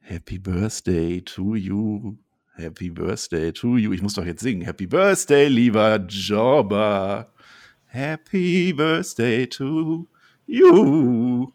[0.00, 2.16] Happy Birthday to you.
[2.56, 3.92] Happy Birthday to you.
[3.92, 4.62] Ich muss doch jetzt singen.
[4.62, 7.32] Happy Birthday, lieber Jobber.
[7.86, 10.06] Happy Birthday to
[10.46, 11.52] you.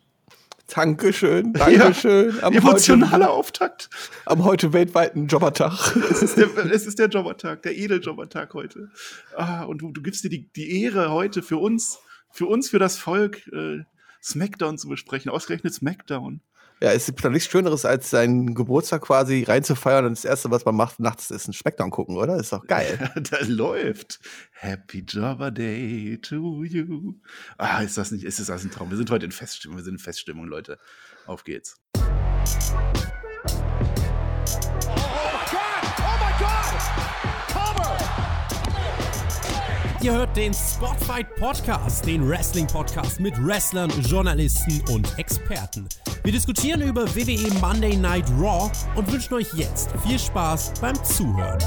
[0.67, 2.35] Dankeschön, Dankeschön.
[2.41, 3.89] Ja, emotionaler Auftakt.
[4.25, 5.95] Am heute weltweiten Jobbertag.
[6.11, 8.89] Es ist der, es ist der Jobbertag, der Edeljobbertag heute.
[9.35, 11.99] Ah, und du, du gibst dir die, die Ehre heute für uns,
[12.31, 13.79] für uns, für das Volk, äh,
[14.21, 15.31] Smackdown zu besprechen.
[15.31, 16.41] Ausgerechnet Smackdown.
[16.81, 20.63] Ja, es gibt doch nichts Schöneres, als seinen Geburtstag quasi reinzufeiern und das Erste, was
[20.63, 22.37] man macht nachts, ist ein Smackdown gucken, oder?
[22.37, 23.11] Ist doch geil.
[23.29, 24.19] da läuft.
[24.51, 27.15] Happy Jobber Day to you.
[27.57, 28.89] Ah, ist das nicht, ist das ein Traum?
[28.91, 30.79] Wir sind heute in Feststimmung, wir sind in Feststimmung, Leute.
[31.25, 31.75] Auf geht's.
[40.01, 45.89] Ihr hört den Spotfight Podcast, den Wrestling Podcast mit Wrestlern, Journalisten und Experten.
[46.23, 51.59] Wir diskutieren über WWE Monday Night Raw und wünschen euch jetzt viel Spaß beim Zuhören.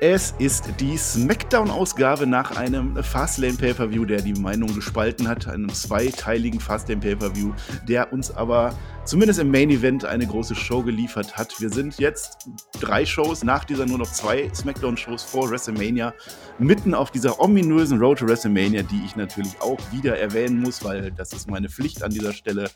[0.00, 6.60] Es ist die Smackdown-Ausgabe nach einem Fastlane Pay-Per-View, der die Meinung gespalten hat, einem zweiteiligen
[6.60, 7.52] Fastlane Pay-Per-View,
[7.88, 8.74] der uns aber
[9.08, 11.58] zumindest im Main Event eine große Show geliefert hat.
[11.62, 12.46] Wir sind jetzt
[12.78, 16.12] drei Shows, nach dieser nur noch zwei Smackdown-Shows vor WrestleMania,
[16.58, 21.10] mitten auf dieser ominösen Road to WrestleMania, die ich natürlich auch wieder erwähnen muss, weil
[21.10, 22.68] das ist meine Pflicht an dieser Stelle.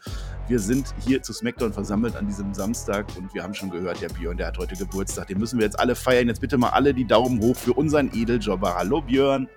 [0.48, 4.08] Wir sind hier zu Smackdown versammelt an diesem Samstag und wir haben schon gehört, der
[4.08, 6.28] Björn, der hat heute Geburtstag, den müssen wir jetzt alle feiern.
[6.28, 8.74] Jetzt bitte mal alle die Daumen hoch für unseren Edeljobber.
[8.74, 9.50] Hallo Björn.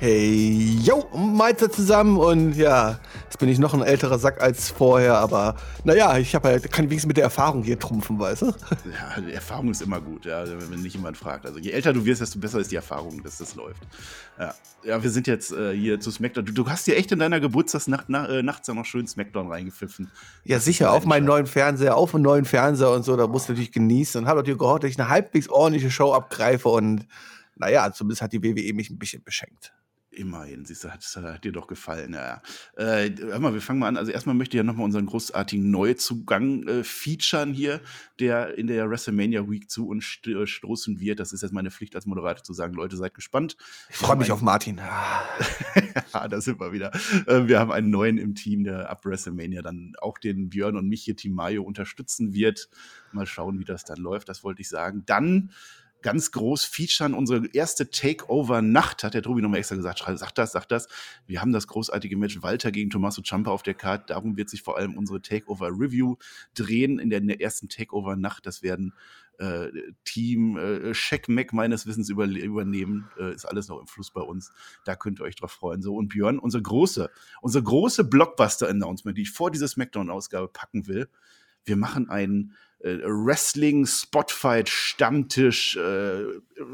[0.00, 5.18] Hey, yo, Meister zusammen und ja, jetzt bin ich noch ein älterer Sack als vorher,
[5.18, 8.46] aber naja, ich habe halt, kann wenigstens mit der Erfahrung hier trumpfen, weißt du?
[8.46, 11.46] Ja, die Erfahrung ist immer gut, ja, wenn nicht jemand fragt.
[11.46, 13.82] Also je älter du wirst, desto besser ist die Erfahrung, dass das läuft.
[14.38, 16.44] Ja, ja wir sind jetzt äh, hier zu Smackdown.
[16.44, 19.50] Du, du, hast dir echt in deiner Geburtstagsnacht na, äh, nachts ja noch schön Smackdown
[19.50, 20.10] reingepfiffen.
[20.44, 23.52] Ja, sicher, auf meinen neuen Fernseher, auf einen neuen Fernseher und so, da musst du
[23.52, 27.06] natürlich genießen und habe dir gehofft, dass ich eine halbwegs ordentliche Show abgreife und
[27.56, 29.72] naja, zumindest hat die WWE mich ein bisschen beschenkt.
[30.14, 32.14] Immerhin, siehst du, hat, hat dir doch gefallen.
[32.14, 32.42] Ja.
[32.76, 33.96] Äh, hör mal, wir fangen mal an.
[33.96, 37.80] Also erstmal möchte ich ja nochmal unseren großartigen Neuzugang äh, featuren hier,
[38.20, 41.20] der in der WrestleMania Week zu uns st äh, stoßen wird.
[41.20, 43.56] Das ist jetzt meine Pflicht als Moderator zu sagen, Leute, seid gespannt.
[43.90, 44.76] Ich freue mich auf Martin.
[46.14, 46.92] ja, da sind wir wieder.
[47.26, 50.88] Äh, wir haben einen neuen im Team, der ab WrestleMania dann auch den Björn und
[50.88, 52.68] mich hier, Team Mayo, unterstützen wird.
[53.12, 55.02] Mal schauen, wie das dann läuft, das wollte ich sagen.
[55.06, 55.50] Dann
[56.04, 57.14] ganz groß featuren.
[57.14, 60.04] Unsere erste Takeover-Nacht, hat der Tobi nochmal extra gesagt.
[60.06, 60.86] Sag das, sag das.
[61.26, 64.04] Wir haben das großartige Match Walter gegen Tommaso Ciampa auf der Karte.
[64.08, 66.16] Darum wird sich vor allem unsere Takeover-Review
[66.54, 68.44] drehen in der, in der ersten Takeover-Nacht.
[68.44, 68.92] Das werden
[69.38, 69.68] äh,
[70.04, 73.08] Team äh, Check Mac meines Wissens über, übernehmen.
[73.18, 74.52] Äh, ist alles noch im Fluss bei uns.
[74.84, 75.80] Da könnt ihr euch drauf freuen.
[75.80, 77.10] So, und Björn, unsere große,
[77.40, 81.08] unsere große Blockbuster-Announcement, die ich vor diese Smackdown-Ausgabe packen will.
[81.64, 82.52] Wir machen einen
[82.84, 86.24] äh, Wrestling, Spotfight, Stammtisch, äh,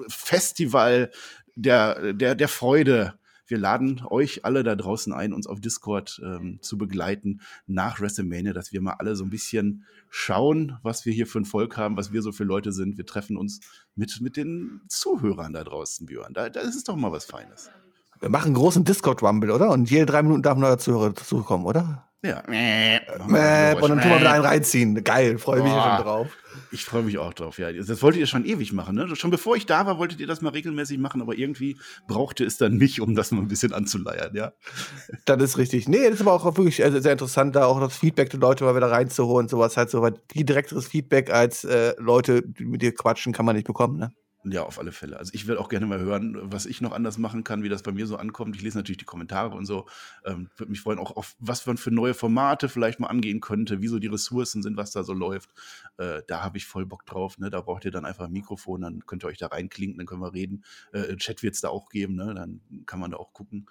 [0.08, 1.10] Festival
[1.54, 3.14] der, der, der Freude.
[3.46, 8.52] Wir laden euch alle da draußen ein, uns auf Discord ähm, zu begleiten nach WrestleMania,
[8.52, 11.96] dass wir mal alle so ein bisschen schauen, was wir hier für ein Volk haben,
[11.96, 12.96] was wir so für Leute sind.
[12.96, 13.60] Wir treffen uns
[13.96, 16.32] mit, mit den Zuhörern da draußen, Björn.
[16.32, 17.70] Da, das ist doch mal was Feines.
[18.20, 19.70] Wir machen einen großen Discord-Rumble, oder?
[19.70, 22.06] Und jede drei Minuten darf ein neuer Zuhörer dazukommen, oder?
[22.22, 22.42] Ja.
[22.46, 25.02] Mäh, und dann tun wir wieder einen reinziehen.
[25.02, 26.28] Geil, freue mich schon drauf.
[26.70, 27.72] Ich freue mich auch drauf, ja.
[27.72, 29.16] Das wolltet ihr schon ewig machen, ne?
[29.16, 32.58] Schon bevor ich da war, wolltet ihr das mal regelmäßig machen, aber irgendwie brauchte es
[32.58, 34.52] dann mich, um das mal ein bisschen anzuleiern, ja.
[35.24, 35.88] Das ist richtig.
[35.88, 38.64] Nee, das ist aber auch wirklich äh, sehr interessant, da auch das Feedback der Leute
[38.64, 42.82] mal wieder reinzuholen, sowas halt so, weil viel direkteres Feedback als äh, Leute, die mit
[42.82, 44.12] dir quatschen, kann man nicht bekommen, ne?
[44.44, 45.18] Ja, auf alle Fälle.
[45.18, 47.82] Also ich will auch gerne mal hören, was ich noch anders machen kann, wie das
[47.82, 48.56] bei mir so ankommt.
[48.56, 49.86] Ich lese natürlich die Kommentare und so.
[50.24, 53.82] Ähm, Würde mich freuen, auch auf was man für neue Formate vielleicht mal angehen könnte,
[53.82, 55.50] wie so die Ressourcen sind, was da so läuft.
[55.98, 57.36] Äh, da habe ich voll Bock drauf.
[57.36, 57.50] Ne?
[57.50, 60.22] Da braucht ihr dann einfach ein Mikrofon, dann könnt ihr euch da reinklinken, dann können
[60.22, 60.64] wir reden.
[60.92, 62.32] Äh, Chat wird es da auch geben, ne?
[62.34, 63.66] dann kann man da auch gucken.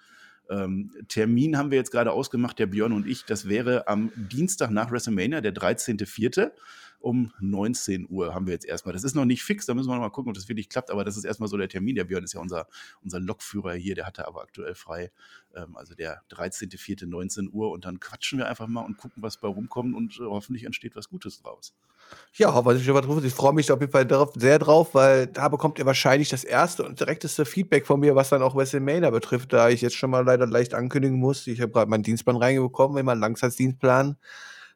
[0.50, 3.24] Ähm, Termin haben wir jetzt gerade ausgemacht, der Björn und ich.
[3.24, 6.52] Das wäre am Dienstag nach WrestleMania, der 13.04
[7.00, 8.92] um 19 Uhr haben wir jetzt erstmal.
[8.92, 10.90] Das ist noch nicht fix, da müssen wir noch mal gucken, ob das wirklich klappt,
[10.90, 11.96] aber das ist erstmal so der Termin.
[11.96, 12.66] Der Björn ist ja unser,
[13.02, 15.10] unser Lokführer hier, der hatte aber aktuell frei.
[15.54, 17.06] Ähm, also der 13.04.
[17.06, 20.24] 19 Uhr und dann quatschen wir einfach mal und gucken, was bei rumkommt und äh,
[20.24, 21.74] hoffentlich entsteht was Gutes draus.
[22.34, 23.24] Ja, hoffentlich was.
[23.24, 26.44] Ich freue mich auf jeden Fall drauf, sehr drauf, weil da bekommt ihr wahrscheinlich das
[26.44, 30.10] erste und direkteste Feedback von mir, was dann auch WrestleMania betrifft, da ich jetzt schon
[30.10, 31.46] mal leider leicht ankündigen muss.
[31.46, 34.16] Ich habe gerade meinen Dienstplan reingekommen, immer einen Langzeitdienstplan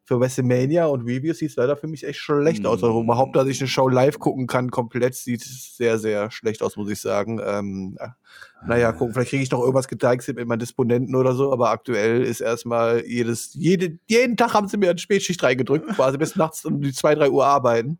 [0.04, 2.84] für WrestleMania und Reviews sieht es leider für mich echt schlecht aus.
[2.84, 6.62] Also überhaupt, dass ich eine Show live gucken kann, komplett sieht es sehr, sehr schlecht
[6.62, 7.40] aus, muss ich sagen.
[7.42, 7.96] Ähm,
[8.66, 12.22] naja, gucken, vielleicht kriege ich noch irgendwas gedeichselt mit meinen Disponenten oder so, aber aktuell
[12.22, 16.64] ist erstmal jedes, jede, jeden Tag haben sie mir eine Spätschicht reingedrückt, quasi bis nachts
[16.64, 17.98] um die zwei, drei Uhr arbeiten.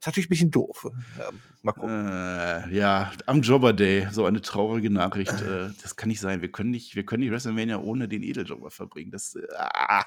[0.00, 0.86] Ist natürlich ein bisschen doof.
[1.18, 1.28] Ja,
[1.60, 2.08] mal gucken.
[2.08, 5.42] Äh, ja, am Jobber Day, so eine traurige Nachricht.
[5.42, 6.40] Äh, das kann nicht sein.
[6.40, 9.10] Wir können nicht, wir können die WrestleMania ohne den Edeljobber verbringen.
[9.10, 10.02] Das, äh,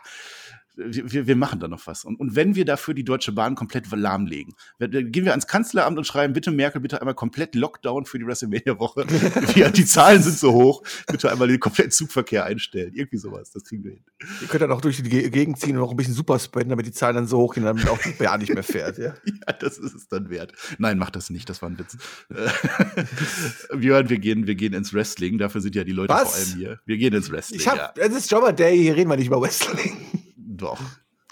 [0.75, 2.03] wir, wir machen da noch was.
[2.03, 6.05] Und, und wenn wir dafür die Deutsche Bahn komplett lahmlegen, gehen wir ans Kanzleramt und
[6.05, 9.05] schreiben, bitte Merkel, bitte einmal komplett Lockdown für die WrestleMania-Woche.
[9.55, 12.93] die, die Zahlen sind so hoch, bitte einmal den kompletten Zugverkehr einstellen.
[12.95, 14.03] Irgendwie sowas, das kriegen wir hin.
[14.41, 16.85] Ihr könnt dann auch durch die Gegend ziehen und noch ein bisschen super spenden, damit
[16.87, 18.97] die Zahlen dann so hoch gehen, damit auch die Bahn nicht mehr fährt.
[18.97, 19.13] Ja?
[19.25, 20.53] ja, das ist es dann wert.
[20.79, 21.97] Nein, mach das nicht, das war ein Witz.
[23.77, 26.29] Björn, wir gehen, wir gehen ins Wrestling, dafür sind ja die Leute Was?
[26.29, 26.79] vor allem hier.
[26.85, 27.59] Wir gehen ins Wrestling.
[27.59, 28.03] Ich hab, ja.
[28.03, 29.97] Es ist Jobber Day, hier reden wir nicht über Wrestling.
[30.35, 30.79] Doch.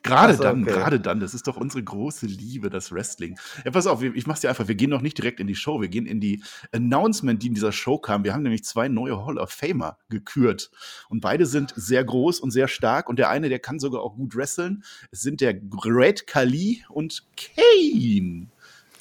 [0.04, 0.72] Gerade Ach so, dann, okay.
[0.72, 3.38] gerade dann, das ist doch unsere große Liebe, das Wrestling.
[3.64, 5.80] Ja, pass auf, ich mach's dir einfach, wir gehen noch nicht direkt in die Show,
[5.80, 8.24] wir gehen in die Announcement, die in dieser Show kam.
[8.24, 10.72] Wir haben nämlich zwei neue Hall of Famer gekürt.
[11.10, 13.10] Und beide sind sehr groß und sehr stark.
[13.10, 14.84] Und der eine, der kann sogar auch gut wresteln.
[15.12, 18.48] Es sind der Great Khali und Kane.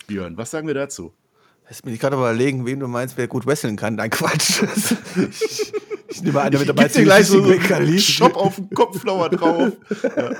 [0.06, 1.14] Björn, was sagen wir dazu?
[1.69, 3.94] Jetzt bin ich gerade überlegen, wen du meinst, wer gut wresteln kann.
[3.94, 4.64] Nein, Quatsch.
[6.10, 7.98] ich, ich nehme an, damit dabei Gib dir gleich so einen.
[7.98, 9.72] Shop auf den Kopflauer drauf.
[10.02, 10.30] ja.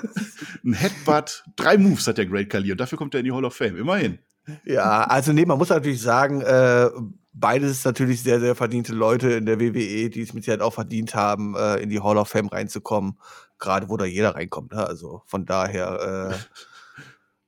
[0.64, 1.44] Ein Headbutt.
[1.56, 3.76] Drei Moves hat der Great Khali und dafür kommt er in die Hall of Fame.
[3.76, 4.19] Immerhin.
[4.64, 6.88] Ja, also nee, man muss natürlich sagen, äh,
[7.32, 11.14] beides natürlich sehr, sehr verdiente Leute in der WWE, die es mit Sicherheit auch verdient
[11.14, 13.19] haben, äh, in die Hall of Fame reinzukommen.
[13.58, 14.72] Gerade wo da jeder reinkommt.
[14.72, 14.87] Ne?
[14.87, 16.32] Also von daher.
[16.32, 16.61] Äh,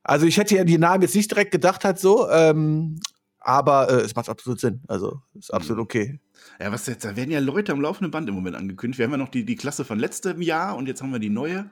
[0.05, 3.01] also ich hätte ja die Namen jetzt nicht direkt gedacht halt so, ähm,
[3.39, 4.83] aber äh, es macht absolut Sinn.
[4.89, 6.21] Also ist absolut okay.
[6.63, 8.99] Ja, was jetzt, da werden ja Leute am laufenden Band im Moment angekündigt.
[8.99, 11.29] Wir haben ja noch die, die Klasse von letztem Jahr und jetzt haben wir die
[11.29, 11.69] neue.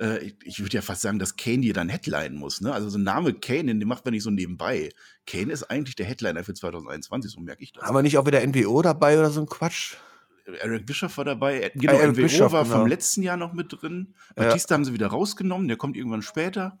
[0.00, 2.62] Äh, ich ich würde ja fast sagen, dass Kane hier dann Headline muss.
[2.62, 2.72] Ne?
[2.72, 4.88] Also so ein Name Kane, den macht man nicht so nebenbei.
[5.26, 7.84] Kane ist eigentlich der Headliner für 2021, so merke ich das.
[7.84, 9.96] Haben wir nicht auch wieder NWO dabei oder so ein Quatsch?
[10.46, 11.70] Eric Bischoff war dabei.
[11.74, 12.78] Genau, Eric NWO Bischoff, war genau.
[12.78, 14.14] vom letzten Jahr noch mit drin.
[14.38, 14.44] Ja.
[14.44, 16.78] Batista haben sie wieder rausgenommen, der kommt irgendwann später.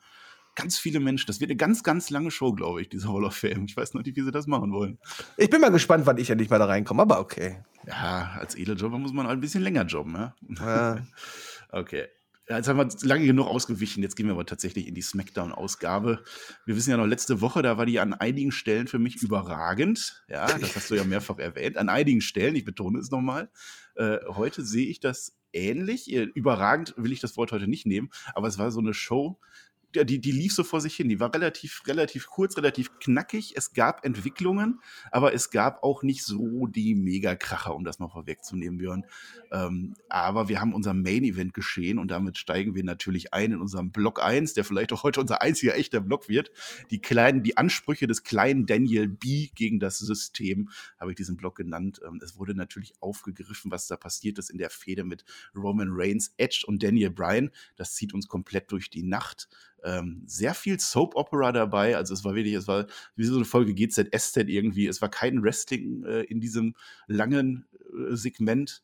[0.54, 1.26] Ganz viele Menschen.
[1.26, 3.64] Das wird eine ganz, ganz lange Show, glaube ich, diese Hall of Fame.
[3.66, 4.98] Ich weiß noch nicht, wie sie das machen wollen.
[5.36, 7.62] Ich bin mal gespannt, wann ich endlich mal da reinkomme, aber okay.
[7.86, 10.34] Ja, als Edeljobber muss man halt ein bisschen länger jobben, ja?
[10.58, 10.98] Ja.
[11.72, 12.08] Okay.
[12.48, 14.02] Jetzt haben wir lange genug ausgewichen.
[14.02, 16.24] Jetzt gehen wir aber tatsächlich in die Smackdown-Ausgabe.
[16.66, 20.24] Wir wissen ja noch, letzte Woche, da war die an einigen Stellen für mich überragend.
[20.28, 21.76] Ja, das hast du ja mehrfach erwähnt.
[21.76, 23.50] An einigen Stellen, ich betone es nochmal.
[23.94, 26.12] Äh, heute sehe ich das ähnlich.
[26.12, 29.38] Äh, Überragend will ich das Wort heute nicht nehmen, aber es war so eine Show,
[29.94, 31.08] die, die lief so vor sich hin.
[31.08, 33.54] Die war relativ, relativ kurz, relativ knackig.
[33.56, 38.78] Es gab Entwicklungen, aber es gab auch nicht so die Mega-Kracher, um das mal vorwegzunehmen,
[38.78, 39.04] Björn.
[39.50, 43.90] Ähm, aber wir haben unser Main-Event geschehen und damit steigen wir natürlich ein in unserem
[43.90, 46.52] Block 1, der vielleicht auch heute unser einziger echter Block wird.
[46.90, 51.56] Die kleinen, die Ansprüche des kleinen Daniel B gegen das System, habe ich diesen Block
[51.56, 52.00] genannt.
[52.06, 56.32] Ähm, es wurde natürlich aufgegriffen, was da passiert ist in der Fehde mit Roman Reigns,
[56.36, 57.50] Edge und Daniel Bryan.
[57.76, 59.48] Das zieht uns komplett durch die Nacht.
[59.84, 61.96] Ähm, sehr viel Soap Opera dabei.
[61.96, 62.86] Also es war wirklich, es war
[63.16, 64.86] wie so eine Folge GZSZ irgendwie.
[64.86, 66.74] Es war kein Wrestling äh, in diesem
[67.06, 68.82] langen äh, Segment.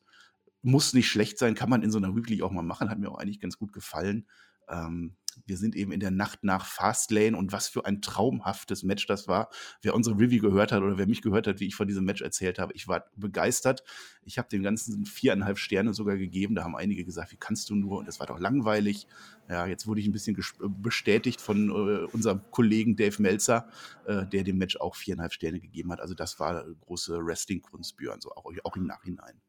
[0.61, 2.89] Muss nicht schlecht sein, kann man in so einer Weekly auch mal machen.
[2.89, 4.27] Hat mir auch eigentlich ganz gut gefallen.
[4.69, 9.05] Ähm, wir sind eben in der Nacht nach Fastlane und was für ein traumhaftes Match
[9.07, 9.49] das war.
[9.81, 12.21] Wer unsere Review gehört hat oder wer mich gehört hat, wie ich von diesem Match
[12.21, 13.83] erzählt habe, ich war begeistert.
[14.23, 16.55] Ich habe dem Ganzen viereinhalb Sterne sogar gegeben.
[16.55, 17.99] Da haben einige gesagt, wie kannst du nur?
[17.99, 19.07] Und es war doch langweilig.
[19.49, 23.69] Ja, jetzt wurde ich ein bisschen ges- bestätigt von äh, unserem Kollegen Dave Meltzer,
[24.05, 26.01] äh, der dem Match auch viereinhalb Sterne gegeben hat.
[26.01, 29.41] Also das war große Wrestling-Kunst, Björn, so auch, auch im Nachhinein.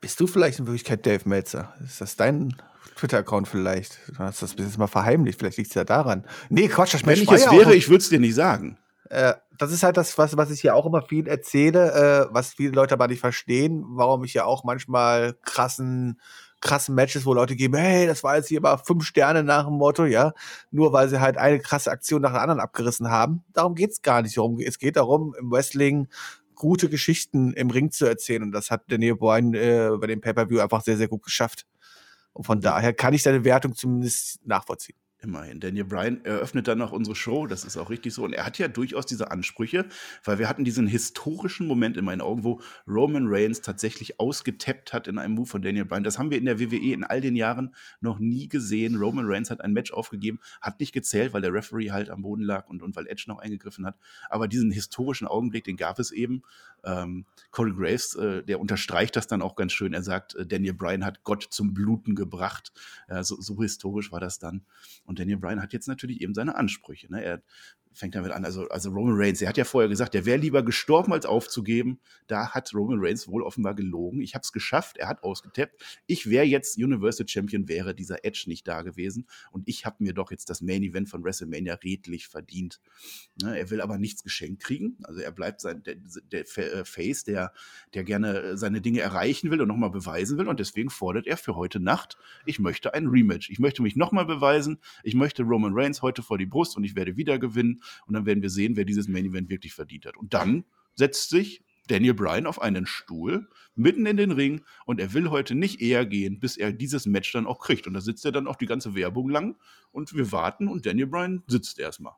[0.00, 1.74] Bist du vielleicht in Wirklichkeit Dave Meltzer?
[1.84, 2.54] Ist das dein
[2.96, 3.98] Twitter-Account vielleicht?
[4.08, 5.38] Du hast das bis jetzt mal verheimlicht.
[5.38, 6.24] Vielleicht liegt es ja daran.
[6.48, 8.78] Nee, Quatsch, das Wenn ich es wäre, ich würde es dir nicht sagen.
[9.10, 12.54] Äh, das ist halt das, was, was ich ja auch immer viel erzähle, äh, was
[12.54, 16.20] viele Leute aber nicht verstehen, warum ich ja auch manchmal krassen,
[16.60, 19.74] krassen Matches, wo Leute geben, hey, das war jetzt hier aber fünf Sterne nach dem
[19.74, 20.32] Motto, ja,
[20.70, 23.42] nur weil sie halt eine krasse Aktion nach der anderen abgerissen haben.
[23.52, 24.36] Darum geht's gar nicht.
[24.36, 26.08] Darum, es geht darum, im Wrestling
[26.58, 30.60] gute Geschichten im Ring zu erzählen und das hat Daniel Bryan äh, bei dem Pay-Per-View
[30.60, 31.66] einfach sehr, sehr gut geschafft.
[32.32, 34.96] Und von daher kann ich deine Wertung zumindest nachvollziehen.
[35.20, 35.58] Immerhin.
[35.58, 38.24] Daniel Bryan eröffnet dann noch unsere Show, das ist auch richtig so.
[38.24, 39.86] Und er hat ja durchaus diese Ansprüche,
[40.22, 45.08] weil wir hatten diesen historischen Moment in meinen Augen, wo Roman Reigns tatsächlich ausgetappt hat
[45.08, 46.04] in einem Move von Daniel Bryan.
[46.04, 48.94] Das haben wir in der WWE in all den Jahren noch nie gesehen.
[48.94, 52.42] Roman Reigns hat ein Match aufgegeben, hat nicht gezählt, weil der Referee halt am Boden
[52.42, 53.96] lag und, und weil Edge noch eingegriffen hat.
[54.30, 56.42] Aber diesen historischen Augenblick, den gab es eben.
[56.84, 59.94] Ähm, Corey Graves, äh, der unterstreicht das dann auch ganz schön.
[59.94, 62.72] Er sagt, äh, Daniel Bryan hat Gott zum Bluten gebracht.
[63.08, 64.62] Ja, so, so historisch war das dann.
[65.08, 67.10] Und Daniel Bryan hat jetzt natürlich eben seine Ansprüche.
[67.10, 67.24] Ne?
[67.24, 67.42] Er
[67.92, 68.44] fängt damit an.
[68.44, 72.00] Also, also Roman Reigns, er hat ja vorher gesagt, der wäre lieber gestorben, als aufzugeben.
[72.26, 74.20] Da hat Roman Reigns wohl offenbar gelogen.
[74.20, 76.00] Ich habe es geschafft, er hat ausgetappt.
[76.06, 79.26] Ich wäre jetzt Universal Champion, wäre dieser Edge nicht da gewesen.
[79.50, 82.80] Und ich habe mir doch jetzt das Main Event von WrestleMania redlich verdient.
[83.42, 84.98] Ne, er will aber nichts geschenkt kriegen.
[85.04, 85.96] Also er bleibt sein, der,
[86.30, 87.52] der äh, Face, der,
[87.94, 90.48] der gerne seine Dinge erreichen will und nochmal beweisen will.
[90.48, 92.16] Und deswegen fordert er für heute Nacht,
[92.46, 93.50] ich möchte ein Rematch.
[93.50, 94.78] Ich möchte mich nochmal beweisen.
[95.02, 97.77] Ich möchte Roman Reigns heute vor die Brust und ich werde wieder gewinnen.
[98.06, 100.16] Und dann werden wir sehen, wer dieses Main Event wirklich verdient hat.
[100.16, 105.12] Und dann setzt sich Daniel Bryan auf einen Stuhl mitten in den Ring und er
[105.14, 107.86] will heute nicht eher gehen, bis er dieses Match dann auch kriegt.
[107.86, 109.56] Und da sitzt er dann auch die ganze Werbung lang
[109.90, 112.14] und wir warten und Daniel Bryan sitzt erstmal.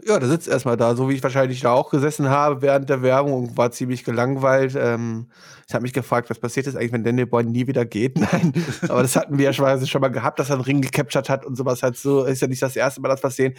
[0.00, 3.02] Ja, der sitzt erstmal da, so wie ich wahrscheinlich da auch gesessen habe während der
[3.02, 4.76] Werbung und war ziemlich gelangweilt.
[4.78, 5.28] Ähm,
[5.66, 8.16] ich habe mich gefragt, was passiert ist eigentlich, wenn Daniel Bryan nie wieder geht.
[8.32, 8.52] Nein,
[8.88, 11.56] aber das hatten wir ja schon mal gehabt, dass er einen Ring gecaptured hat und
[11.56, 12.24] sowas halt so.
[12.24, 13.54] Ist ja nicht das erste Mal, dass wir sehen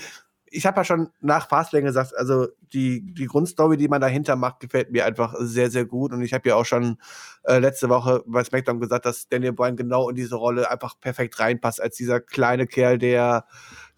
[0.52, 4.60] ich habe ja schon nach Fastlane gesagt, also die, die Grundstory, die man dahinter macht,
[4.60, 6.14] gefällt mir einfach sehr, sehr gut.
[6.14, 6.98] Und ich habe ja auch schon
[7.44, 11.40] äh, letzte Woche bei SmackDown gesagt, dass Daniel Bryan genau in diese Rolle einfach perfekt
[11.40, 13.46] reinpasst, als dieser kleine Kerl, der,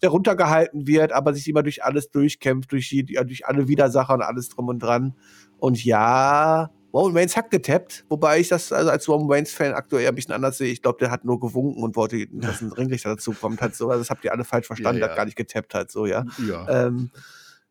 [0.02, 4.48] der runtergehalten wird, aber sich immer durch alles durchkämpft, durch, durch alle Widersacher und alles
[4.48, 5.14] drum und dran.
[5.58, 10.14] Und ja, Roman Reigns hat getappt, wobei ich das also als Roman Reigns-Fan aktuell ein
[10.14, 10.70] bisschen anders sehe.
[10.70, 13.60] Ich glaube, der hat nur gewunken und wollte, dass ein Ringrichter dazu kommt.
[13.60, 13.88] Halt so.
[13.88, 15.06] Also das habt ihr alle falsch verstanden, ja, ja.
[15.06, 16.24] der hat gar nicht getappt halt so, ja.
[16.46, 16.86] ja.
[16.86, 17.10] Ähm,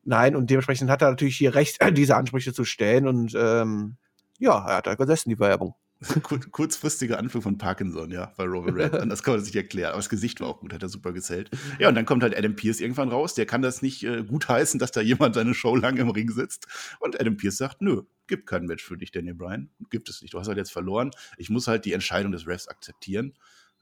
[0.04, 3.98] nein, und dementsprechend hat er natürlich hier recht, diese Ansprüche zu stellen und ähm,
[4.40, 5.76] ja, er hat da gesessen, die Werbung.
[6.24, 9.08] Kur kurzfristiger Anflug von Parkinson, ja, bei Roman Reigns.
[9.08, 9.90] Das kann man sich erklären.
[9.90, 11.52] Aber das Gesicht war auch gut, hat er super gesellt.
[11.78, 13.36] Ja, und dann kommt halt Adam Pierce irgendwann raus.
[13.36, 16.66] Der kann das nicht äh, gutheißen, dass da jemand seine Show lang im Ring sitzt.
[17.00, 18.02] Und Adam Pierce sagt, nö,
[18.32, 19.70] gibt kein Match für dich, Daniel Bryan.
[19.90, 20.34] Gibt es nicht.
[20.34, 21.12] Du hast halt jetzt verloren.
[21.38, 23.34] Ich muss halt die Entscheidung des Refs akzeptieren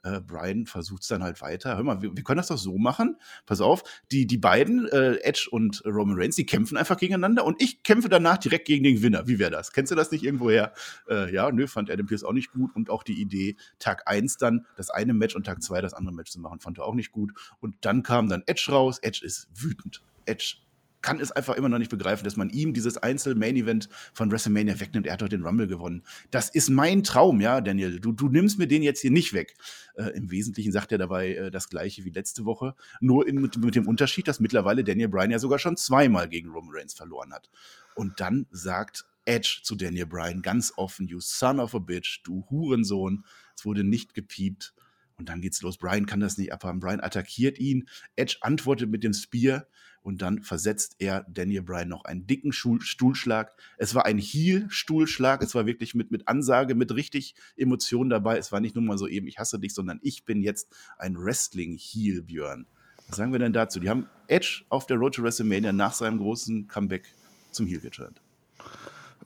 [0.03, 1.75] äh, Brian versucht es dann halt weiter.
[1.75, 3.17] Hör mal, wir, wir, können das doch so machen.
[3.45, 7.61] Pass auf, die, die beiden, äh, Edge und Roman Reigns, die kämpfen einfach gegeneinander und
[7.61, 9.27] ich kämpfe danach direkt gegen den Gewinner.
[9.27, 9.71] Wie wäre das?
[9.71, 10.73] Kennst du das nicht irgendwoher?
[11.09, 14.37] Äh, ja, nö, fand Adam Pierce auch nicht gut und auch die Idee, Tag 1
[14.37, 16.95] dann das eine Match und Tag 2 das andere Match zu machen, fand er auch
[16.95, 17.33] nicht gut.
[17.59, 18.99] Und dann kam dann Edge raus.
[18.99, 20.01] Edge ist wütend.
[20.25, 20.55] Edge
[21.01, 25.07] kann es einfach immer noch nicht begreifen, dass man ihm dieses Einzel-Main-Event von WrestleMania wegnimmt.
[25.07, 26.03] Er hat doch den Rumble gewonnen.
[26.31, 27.99] Das ist mein Traum, ja, Daniel.
[27.99, 29.55] Du, du nimmst mir den jetzt hier nicht weg.
[29.95, 32.75] Äh, Im Wesentlichen sagt er dabei äh, das Gleiche wie letzte Woche.
[32.99, 36.49] Nur in, mit, mit, dem Unterschied, dass mittlerweile Daniel Bryan ja sogar schon zweimal gegen
[36.49, 37.49] Roman Reigns verloren hat.
[37.95, 42.45] Und dann sagt Edge zu Daniel Bryan ganz offen: You son of a bitch, du
[42.49, 43.23] Hurensohn.
[43.55, 44.73] Es wurde nicht gepiept.
[45.19, 45.77] Und dann geht's los.
[45.77, 46.79] Brian kann das nicht abhaben.
[46.79, 47.89] Brian attackiert ihn.
[48.15, 49.67] Edge antwortet mit dem Spear
[50.01, 53.53] und dann versetzt er Daniel Bryan noch einen dicken Stuhlschlag.
[53.77, 55.43] Es war ein Heel-Stuhlschlag.
[55.43, 58.37] Es war wirklich mit, mit Ansage, mit richtig Emotionen dabei.
[58.37, 61.17] Es war nicht nur mal so eben, ich hasse dich, sondern ich bin jetzt ein
[61.17, 62.65] Wrestling-Heel, Björn.
[63.07, 63.79] Was sagen wir denn dazu?
[63.79, 67.03] Die haben Edge auf der Road to WrestleMania nach seinem großen Comeback
[67.51, 68.21] zum Heel geturnt.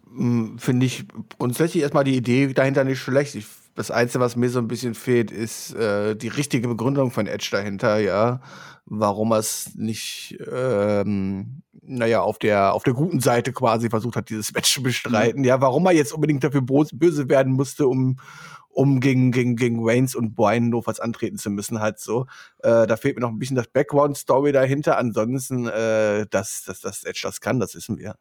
[0.08, 1.06] Hm, finde ich
[1.38, 3.36] grundsätzlich erstmal die Idee dahinter nicht schlecht.
[3.36, 7.28] Ich das Einzige, was mir so ein bisschen fehlt, ist äh, die richtige Begründung von
[7.28, 8.42] Edge dahinter, ja.
[8.86, 14.30] Warum er es nicht, ähm, naja, auf der, auf der guten Seite quasi versucht hat,
[14.30, 15.42] dieses Match zu bestreiten.
[15.42, 15.48] Mhm.
[15.48, 18.18] Ja, warum er jetzt unbedingt dafür böse werden musste, um,
[18.70, 22.26] um gegen, gegen, gegen Reigns und Brian notfalls antreten zu müssen, halt so.
[22.60, 24.98] Äh, da fehlt mir noch ein bisschen das Background-Story dahinter.
[24.98, 28.16] Ansonsten, äh, dass, dass, dass Edge das kann, das wissen wir.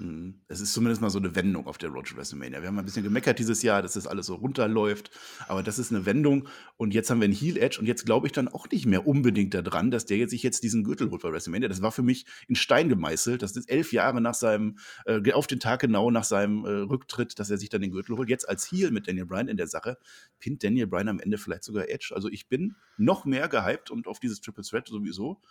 [0.00, 0.40] Mhm.
[0.48, 2.62] Es ist zumindest mal so eine Wendung auf der Road to WrestleMania.
[2.62, 5.10] Wir haben ein bisschen gemeckert dieses Jahr, dass das alles so runterläuft,
[5.46, 8.26] aber das ist eine Wendung und jetzt haben wir einen Heel Edge und jetzt glaube
[8.26, 11.20] ich dann auch nicht mehr unbedingt daran, dass der jetzt sich jetzt diesen Gürtel holt
[11.20, 11.68] bei WrestleMania.
[11.68, 13.42] Das war für mich in Stein gemeißelt.
[13.42, 17.38] Das ist elf Jahre nach seinem, äh, auf den Tag genau nach seinem äh, Rücktritt,
[17.38, 18.30] dass er sich dann den Gürtel holt.
[18.30, 19.98] Jetzt als Heel mit Daniel Bryan in der Sache,
[20.38, 22.12] pinnt Daniel Bryan am Ende vielleicht sogar Edge.
[22.14, 25.42] Also ich bin noch mehr gehypt und auf dieses Triple Threat sowieso.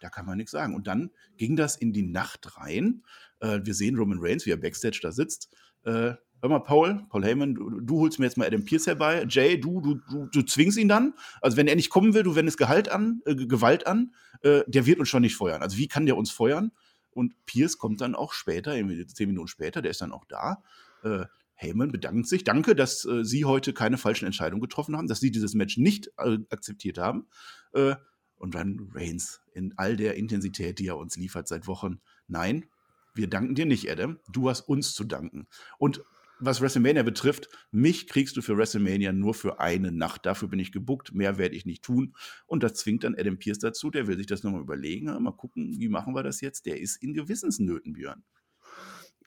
[0.00, 0.74] Da kann man nichts sagen.
[0.74, 3.02] Und dann ging das in die Nacht rein.
[3.40, 5.50] Äh, wir sehen Roman Reigns, wie er Backstage da sitzt.
[5.84, 9.26] Äh, hör mal, Paul, Paul Heyman, du, du, holst mir jetzt mal Adam Pierce herbei.
[9.28, 11.14] Jay, du, du, du, du zwingst ihn dann.
[11.40, 14.86] Also wenn er nicht kommen will, du wendest Gehalt an, äh, Gewalt an, äh, der
[14.86, 15.62] wird uns schon nicht feuern.
[15.62, 16.72] Also wie kann der uns feuern?
[17.10, 20.62] Und Pierce kommt dann auch später, zehn Minuten später, der ist dann auch da.
[21.02, 21.24] Äh,
[21.54, 22.44] Heyman bedankt sich.
[22.44, 26.12] Danke, dass äh, Sie heute keine falschen Entscheidungen getroffen haben, dass Sie dieses Match nicht
[26.18, 27.26] äh, akzeptiert haben.
[27.72, 27.96] Äh,
[28.38, 32.00] und dann Reigns in all der Intensität, die er uns liefert seit Wochen.
[32.26, 32.66] Nein,
[33.14, 34.18] wir danken dir nicht, Adam.
[34.30, 35.48] Du hast uns zu danken.
[35.78, 36.02] Und
[36.40, 40.24] was WrestleMania betrifft, mich kriegst du für WrestleMania nur für eine Nacht.
[40.24, 42.14] Dafür bin ich gebuckt, mehr werde ich nicht tun.
[42.46, 45.06] Und das zwingt dann Adam Pierce dazu, der will sich das nochmal überlegen.
[45.06, 46.66] Mal gucken, wie machen wir das jetzt?
[46.66, 48.22] Der ist in Gewissensnöten, Björn.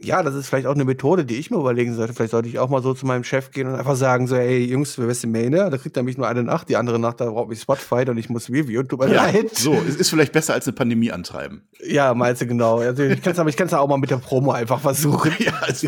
[0.04, 2.14] Ja, das ist vielleicht auch eine Methode, die ich mir überlegen sollte.
[2.14, 4.64] Vielleicht sollte ich auch mal so zu meinem Chef gehen und einfach sagen so, hey
[4.66, 7.50] Jungs, für WrestleMania, da kriegt er mich nur eine Nacht, die andere Nacht, da braucht
[7.50, 9.56] mich Spotfight und ich muss reviewen, tut mir Ja, leid.
[9.56, 11.64] so, es ist vielleicht besser als eine Pandemie antreiben.
[11.84, 12.80] Ja, meinst du genau.
[12.80, 15.32] Also ich kann es aber ich kann's auch mal mit der Promo einfach versuchen.
[15.40, 15.86] Ja, nice.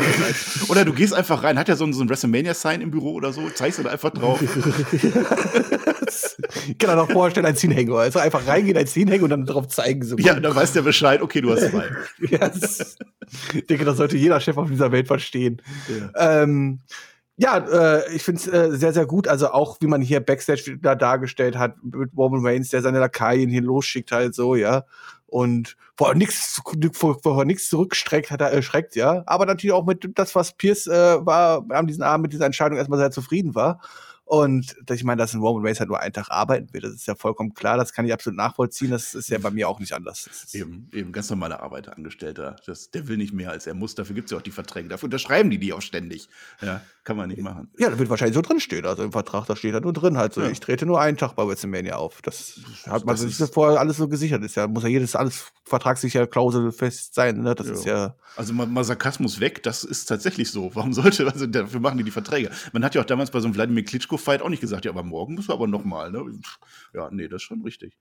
[0.68, 3.32] Oder du gehst einfach rein, hat ja so ein, so ein WrestleMania-Sign im Büro oder
[3.32, 4.40] so, zeigst du da einfach drauf.
[4.42, 4.50] ich
[6.78, 7.96] kann da noch vorstellen, ein Zielhänger.
[7.96, 10.02] Also einfach reingehen, ein Zielhänger und dann drauf zeigen.
[10.04, 10.16] So.
[10.18, 11.84] Ja, dann weiß der Bescheid, okay, du hast zwei.
[12.30, 12.96] Ja, das,
[13.54, 15.62] ich denke, das sollte jeder Chef auf dieser Welt verstehen.
[15.88, 16.42] Ja.
[16.42, 16.80] Ähm,
[17.36, 19.26] ja, äh, ich finde es äh, sehr, sehr gut.
[19.26, 23.50] Also auch, wie man hier Backstage da dargestellt hat, mit Roman Reigns, der seine Lakaien
[23.50, 24.84] hier losschickt, halt so, ja.
[25.26, 26.60] Und vor nichts
[27.44, 29.24] nichts zurückstreckt, hat er erschreckt, ja.
[29.26, 32.78] Aber natürlich auch mit das, was Pierce äh, war, an diesem Abend mit dieser Entscheidung
[32.78, 33.80] erstmal sehr zufrieden war.
[34.26, 37.06] Und ich meine, dass ein Roman Reigns halt nur einen Tag arbeiten wird, das ist
[37.06, 38.90] ja vollkommen klar, das kann ich absolut nachvollziehen.
[38.90, 40.28] Das ist ja bei mir auch nicht anders.
[40.54, 42.56] Eben, eben ganz normaler Arbeiterangestellter.
[42.66, 43.94] Das, der will nicht mehr als er muss.
[43.94, 44.88] Dafür gibt es ja auch die Verträge.
[44.88, 46.28] Dafür unterschreiben die die auch ständig.
[46.62, 47.68] Ja, kann man nicht machen.
[47.78, 48.86] Ja, da wird wahrscheinlich so drin stehen.
[48.86, 50.48] Also im Vertrag, da steht da nur drin halt so, Ja.
[50.48, 52.22] ich trete nur einen Tag bei WrestleMania auf.
[52.22, 54.42] Das hat man das sich vorher alles so gesichert.
[54.42, 57.54] Ist ja, muss ja jedes alles vertragssicher Klausel fest sein, ne?
[57.54, 57.72] Das Ja.
[57.74, 58.14] ist ja.
[58.36, 60.74] Also mal, mal Sarkasmus weg, das ist tatsächlich so.
[60.74, 62.50] Warum sollte, also dafür machen die die Verträge.
[62.72, 65.02] Man hat ja auch damals bei so einem Vladimir Klitschko-Fight auch nicht gesagt, ja, aber
[65.02, 66.24] morgen müssen wir aber nochmal, ne?
[66.92, 67.96] Ja, nee, das ist schon richtig.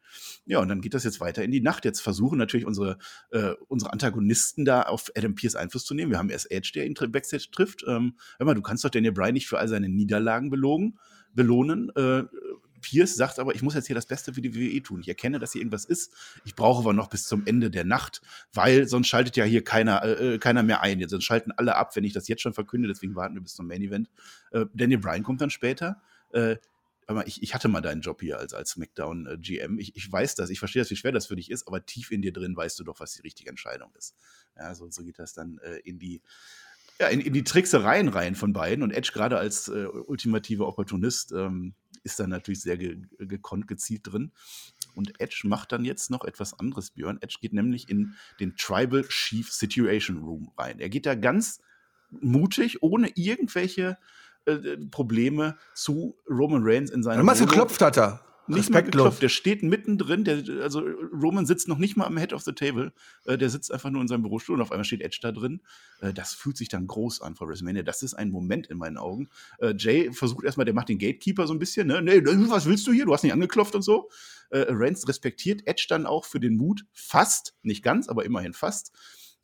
[0.46, 1.86] Ja, und dann geht das jetzt weiter in die Nacht.
[1.86, 2.98] Jetzt versuchen natürlich unsere,
[3.32, 6.12] äh, unsere Antagonisten da auf Adam Pierce Einfluss zu nehmen.
[6.12, 7.84] Wir haben erst Edge, der ihn Backstage trifft.
[7.88, 11.00] Ähm, hör mal, du kannst doch Daniel Bryan nicht für all seine Niederlagen belogen,
[11.34, 11.89] belohnen.
[11.96, 12.24] Äh,
[12.84, 15.00] Pierce sagt aber, ich muss jetzt hier das Beste für die WWE tun.
[15.02, 16.13] Ich erkenne, dass hier irgendwas ist.
[16.46, 18.22] Ich brauche aber noch bis zum Ende der Nacht,
[18.54, 21.08] weil sonst schaltet ja hier keiner, äh, keiner mehr ein.
[21.10, 22.88] Sonst schalten alle ab, wenn ich das jetzt schon verkünde.
[22.88, 24.12] Deswegen warten wir bis zum Main Event.
[24.52, 26.02] Äh, Daniel Bryan kommt dann später.
[26.32, 26.58] Äh,
[27.08, 29.68] aber ich, ich hatte mal deinen Job hier als, als SmackDown äh.
[29.78, 32.12] Ich, ich weiß das, ich verstehe das, wie schwer das für dich ist, aber tief
[32.12, 34.16] in dir drin weißt du doch, was die richtige Entscheidung ist.
[34.58, 36.22] Ja, so, so geht das dann äh, in die,
[37.00, 38.84] ja, in, in die Tricksereien rein von beiden.
[38.84, 41.74] Und Edge gerade als äh, ultimativer Opportunist ähm,
[42.04, 44.32] ist dann natürlich sehr ge gekonnt, gezielt drin.
[44.96, 47.18] Und Edge macht dann jetzt noch etwas anderes, Björn.
[47.22, 50.80] Edge geht nämlich in den Tribal Chief Situation Room rein.
[50.80, 51.62] Er geht da ganz
[52.10, 53.98] mutig, ohne irgendwelche
[54.46, 58.26] äh, Probleme zu Roman Reigns in seinem Mal geklopft hat er.
[58.48, 59.22] Nicht mal geklopft.
[59.22, 60.24] Der steht mittendrin.
[60.24, 62.94] Der, also Roman sitzt noch nicht mal am Head of the Table.
[63.26, 65.62] Äh, der sitzt einfach nur in seinem Bürostuhl und auf einmal steht Edge da drin.
[66.02, 67.84] Äh, das fühlt sich dann groß an vor WrestleMania.
[67.84, 69.30] Das ist ein Moment in meinen Augen.
[69.60, 71.88] Äh, Jay versucht erstmal, der macht den Gatekeeper so ein bisschen.
[71.88, 72.02] Ne?
[72.02, 73.06] Nee, was willst du hier?
[73.06, 74.10] Du hast nicht angeklopft und so.
[74.50, 76.86] Äh, Reigns respektiert Edge dann auch für den Mut.
[76.94, 78.91] Fast, nicht ganz, aber immerhin fast.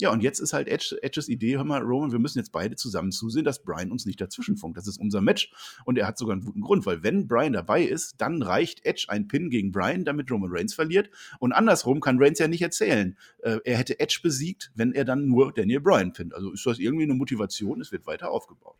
[0.01, 2.77] Ja, und jetzt ist halt Edge, Edges Idee, hör mal, Roman, wir müssen jetzt beide
[2.77, 4.77] zusammen zusehen, dass Brian uns nicht dazwischenfunkt.
[4.77, 5.51] Das ist unser Match.
[5.83, 9.07] Und er hat sogar einen guten Grund, weil wenn Brian dabei ist, dann reicht Edge
[9.09, 11.09] ein Pin gegen Brian, damit Roman Reigns verliert.
[11.39, 15.27] Und andersrum kann Reigns ja nicht erzählen, äh, er hätte Edge besiegt, wenn er dann
[15.27, 16.33] nur Daniel Bryan pinnt.
[16.33, 18.77] Also ist das irgendwie eine Motivation, es wird weiter aufgebaut.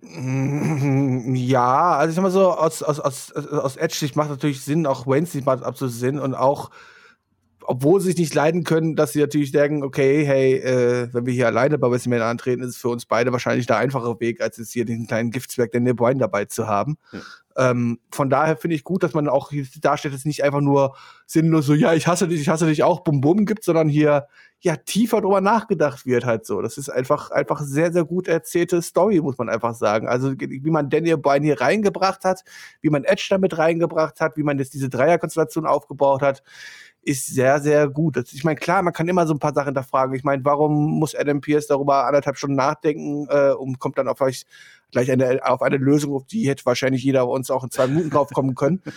[0.00, 4.86] Mm, Ja, also ich sag mal so, aus, aus, aus, aus Edge-Sicht macht natürlich Sinn,
[4.86, 6.70] auch Wayne's Sicht macht absolut Sinn und auch,
[7.64, 11.32] obwohl sie sich nicht leiden können, dass sie natürlich denken, okay, hey, äh, wenn wir
[11.32, 14.56] hier alleine bei WrestleMania antreten, ist es für uns beide wahrscheinlich der einfache Weg, als
[14.58, 16.96] jetzt hier den kleinen Giftzwerg Daniel Bryan dabei zu haben.
[17.56, 20.60] Ähm, von daher finde ich gut, dass man auch hier darstellt, dass es nicht einfach
[20.60, 20.96] nur
[21.26, 24.26] sinnlos so, ja, ich hasse dich, ich hasse dich auch, bum bum gibt, sondern hier
[24.60, 26.62] ja tiefer drüber nachgedacht wird halt so.
[26.62, 30.08] Das ist einfach einfach sehr sehr gut erzählte Story, muss man einfach sagen.
[30.08, 32.44] Also wie man Daniel Bryan hier reingebracht hat,
[32.80, 36.42] wie man Edge damit reingebracht hat, wie man jetzt diese Dreierkonstellation aufgebaut hat,
[37.02, 38.16] ist sehr sehr gut.
[38.16, 40.14] Das, ich meine klar, man kann immer so ein paar Sachen da fragen.
[40.14, 44.18] Ich meine, warum muss Adam Pierce darüber anderthalb Stunden nachdenken äh, und kommt dann auf
[44.18, 44.46] vielleicht
[44.92, 47.86] gleich eine, auf eine Lösung, auf die hätte wahrscheinlich jeder bei uns auch in zwei
[47.86, 48.82] Minuten drauf kommen können.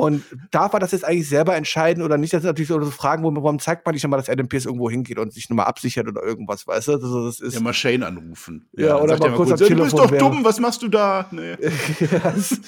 [0.00, 2.32] Und darf er das jetzt eigentlich selber entscheiden oder nicht?
[2.32, 4.88] Das sind natürlich so Fragen, wo warum zeigt man nicht nochmal, dass Adam Pierce irgendwo
[4.88, 6.92] hingeht und sich nochmal absichert oder irgendwas, weißt du?
[6.92, 8.66] Also das ist Ja, mal Shane anrufen.
[8.72, 10.80] Ja, oder sagt er mal kurz am "Ja, Du bist Telefon doch dumm, was machst
[10.80, 11.26] du da?
[11.30, 11.54] Nee.
[12.00, 12.60] Yes.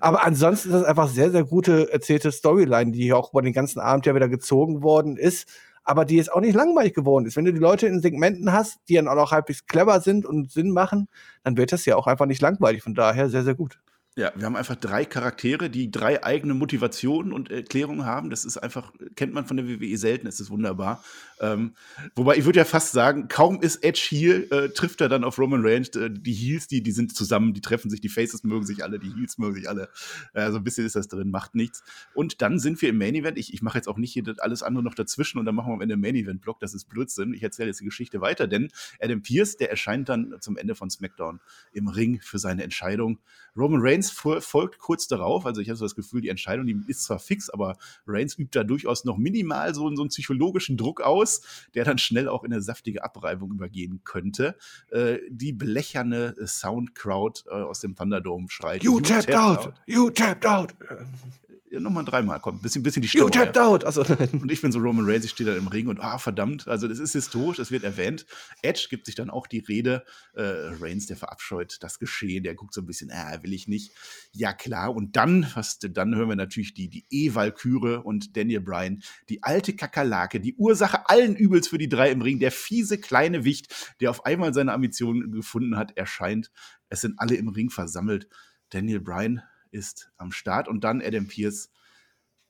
[0.00, 3.54] Aber ansonsten ist das einfach sehr, sehr gute erzählte Storyline, die hier auch über den
[3.54, 5.48] ganzen Abend ja wieder gezogen worden ist,
[5.84, 7.36] aber die jetzt auch nicht langweilig geworden ist.
[7.36, 10.50] Wenn du die Leute in Segmenten hast, die dann auch noch halbwegs clever sind und
[10.50, 11.08] Sinn machen,
[11.44, 12.82] dann wird das ja auch einfach nicht langweilig.
[12.82, 13.78] Von daher sehr, sehr gut.
[14.18, 18.30] Ja, wir haben einfach drei Charaktere, die drei eigene Motivationen und Erklärungen haben.
[18.30, 21.04] Das ist einfach, kennt man von der WWE selten, es ist wunderbar.
[21.40, 21.74] Ähm,
[22.14, 25.38] wobei ich würde ja fast sagen, kaum ist Edge hier, äh, trifft er dann auf
[25.38, 25.90] Roman Reigns.
[25.90, 28.98] Äh, die Heels, die, die sind zusammen, die treffen sich, die Faces mögen sich alle,
[28.98, 29.88] die Heels mögen sich alle.
[30.32, 31.82] Äh, so ein bisschen ist das drin, macht nichts.
[32.14, 33.36] Und dann sind wir im Main Event.
[33.38, 35.74] Ich, ich mache jetzt auch nicht hier alles andere noch dazwischen und dann machen wir
[35.74, 36.60] am Ende Main Event Block.
[36.60, 37.34] Das ist Blödsinn.
[37.34, 38.68] Ich erzähle jetzt die Geschichte weiter, denn
[39.00, 41.40] Adam Pierce, der erscheint dann zum Ende von SmackDown
[41.72, 43.18] im Ring für seine Entscheidung.
[43.56, 44.10] Roman Reigns Reigns
[44.44, 45.46] folgt kurz darauf.
[45.46, 48.58] Also ich habe so das Gefühl, die Entscheidung, die ist zwar fix, aber Reigns übt
[48.58, 51.27] da durchaus noch minimal so, so einen psychologischen Druck aus,
[51.74, 54.56] der dann schnell auch in eine saftige Abreibung übergehen könnte.
[54.90, 58.82] Äh, die blecherne Soundcrowd äh, aus dem Thunderdome schreit.
[58.82, 59.72] You, you tapped, out!
[59.86, 60.74] You tapped out!
[61.70, 63.24] Ja, nochmal dreimal, komm, bisschen, bisschen die Stimme.
[63.24, 63.84] You tapped out!
[63.84, 64.02] Also,
[64.32, 66.88] und ich bin so Roman Reigns, ich stehe da im Ring und, ah, verdammt, also
[66.88, 68.26] das ist historisch, das wird erwähnt.
[68.62, 70.04] Edge gibt sich dann auch die Rede,
[70.34, 73.92] äh, Reigns, der verabscheut das Geschehen, der guckt so ein bisschen, ah, will ich nicht.
[74.32, 79.02] Ja, klar, und dann, was, dann hören wir natürlich die, die E-Valkyre und Daniel Bryan,
[79.28, 83.44] die alte Kakerlake, die Ursache allen Übels für die drei im Ring, der fiese kleine
[83.44, 86.50] Wicht, der auf einmal seine Ambitionen gefunden hat, erscheint.
[86.88, 88.28] Es sind alle im Ring versammelt.
[88.70, 90.68] Daniel Bryan ist am Start.
[90.68, 91.70] Und dann Adam Pierce.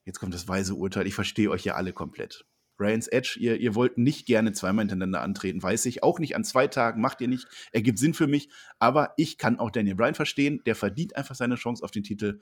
[0.05, 1.07] Jetzt kommt das weise Urteil.
[1.07, 2.47] Ich verstehe euch ja alle komplett.
[2.81, 6.03] Reigns Edge, ihr, ihr wollt nicht gerne zweimal hintereinander antreten, weiß ich.
[6.03, 7.49] Auch nicht an zwei Tagen, macht ihr nicht.
[7.73, 8.49] Er gibt Sinn für mich.
[8.79, 10.63] Aber ich kann auch Daniel Bryan verstehen.
[10.65, 12.41] Der verdient einfach seine Chance auf den Titel.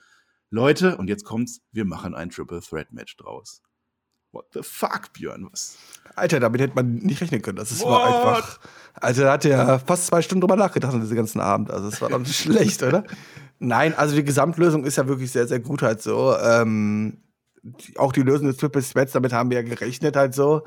[0.50, 3.62] Leute, und jetzt kommt's, wir machen ein Triple Threat Match draus.
[4.32, 5.48] What the fuck, Björn?
[5.50, 5.76] Was?
[6.14, 7.56] Alter, damit hätte man nicht rechnen können.
[7.56, 8.60] Das ist war einfach.
[8.94, 11.70] Also, da hat er fast zwei Stunden drüber nachgedacht an diesem ganzen Abend.
[11.70, 13.04] Also, es war doch nicht schlecht, oder?
[13.58, 16.36] Nein, also die Gesamtlösung ist ja wirklich sehr, sehr gut halt so.
[16.36, 17.18] Ähm,
[17.96, 20.62] auch die Lösung des Triple Threats, damit haben wir ja gerechnet halt so.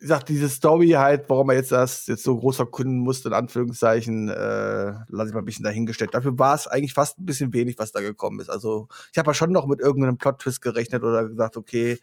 [0.00, 3.34] Ich sag, diese Story halt, warum er jetzt das jetzt so groß verkünden musste, in
[3.34, 6.12] Anführungszeichen, äh, lasse ich mal ein bisschen dahingestellt.
[6.12, 8.50] Dafür war es eigentlich fast ein bisschen wenig, was da gekommen ist.
[8.50, 11.98] Also ich habe ja schon noch mit irgendeinem Plot-Twist gerechnet oder gesagt, okay,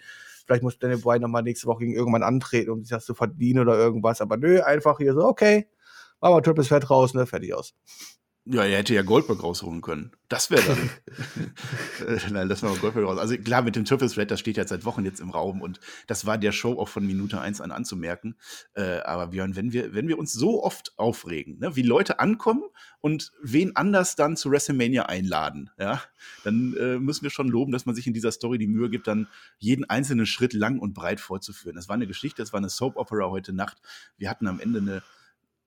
[0.46, 3.62] vielleicht muss Daniel Bryan nochmal nächste Woche gegen irgendwann antreten, um sich das zu verdienen
[3.62, 4.22] oder irgendwas.
[4.22, 5.68] Aber nö, einfach hier so, okay,
[6.20, 7.74] machen wir Triple Threat raus, ne, fertig aus.
[8.46, 10.14] Ja, er hätte ja Goldberg rausholen können.
[10.28, 10.90] Das wäre dann.
[12.32, 13.20] Nein, das war Goldberg raus.
[13.20, 15.80] Also klar, mit dem Triple Threat, das steht ja seit Wochen jetzt im Raum und
[16.08, 18.36] das war der Show auch von Minute eins an anzumerken.
[18.74, 22.64] Äh, aber Björn, wenn wir, wenn wir uns so oft aufregen, ne, wie Leute ankommen
[23.00, 26.02] und wen anders dann zu WrestleMania einladen, ja,
[26.44, 29.06] dann äh, müssen wir schon loben, dass man sich in dieser Story die Mühe gibt,
[29.06, 29.28] dann
[29.60, 31.76] jeden einzelnen Schritt lang und breit vorzuführen.
[31.76, 33.78] Das war eine Geschichte, das war eine Soap Opera heute Nacht.
[34.18, 35.04] Wir hatten am Ende eine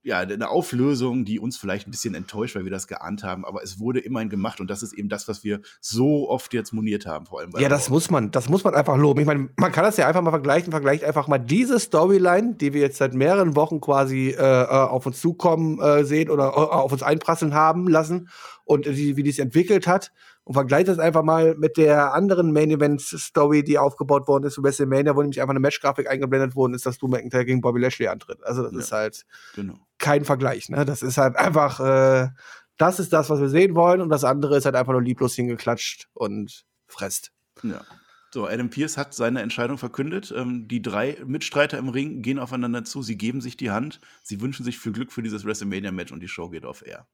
[0.05, 3.63] ja, eine Auflösung, die uns vielleicht ein bisschen enttäuscht, weil wir das geahnt haben, aber
[3.63, 7.07] es wurde immerhin gemacht und das ist eben das, was wir so oft jetzt moniert
[7.07, 7.53] haben, vor allem.
[7.59, 9.21] ja, das muss man, das muss man einfach loben.
[9.21, 12.75] Ich meine, man kann das ja einfach mal vergleichen, vergleicht einfach mal diese Storyline, die
[12.75, 16.51] wir jetzt seit mehreren Wochen quasi äh, äh auf uns zukommen äh, sehen oder äh,
[16.51, 18.29] auf uns einprasseln haben lassen
[18.65, 20.13] und die, wie die es entwickelt hat
[20.45, 24.63] und vergleicht das einfach mal mit der anderen Main Event Story, die aufgebaut worden ist
[24.63, 28.09] WrestleMania, wo nämlich einfach eine Matchgrafik eingeblendet worden ist, dass Drew McIntyre gegen Bobby Lashley
[28.09, 28.45] antritt.
[28.45, 29.79] Also das ja, ist halt genau.
[29.99, 30.69] kein Vergleich.
[30.69, 30.85] Ne?
[30.85, 32.29] Das ist halt einfach, äh,
[32.77, 35.35] das ist das, was wir sehen wollen und das andere ist halt einfach nur lieblos
[35.35, 37.33] hingeklatscht und fresst.
[37.63, 37.81] Ja.
[38.35, 40.35] So, Adam Pierce hat seine Entscheidung verkündet.
[40.37, 44.41] Ähm, die drei Mitstreiter im Ring gehen aufeinander zu, sie geben sich die Hand, sie
[44.41, 47.07] wünschen sich viel Glück für dieses WrestleMania-Match und die Show geht auf Air.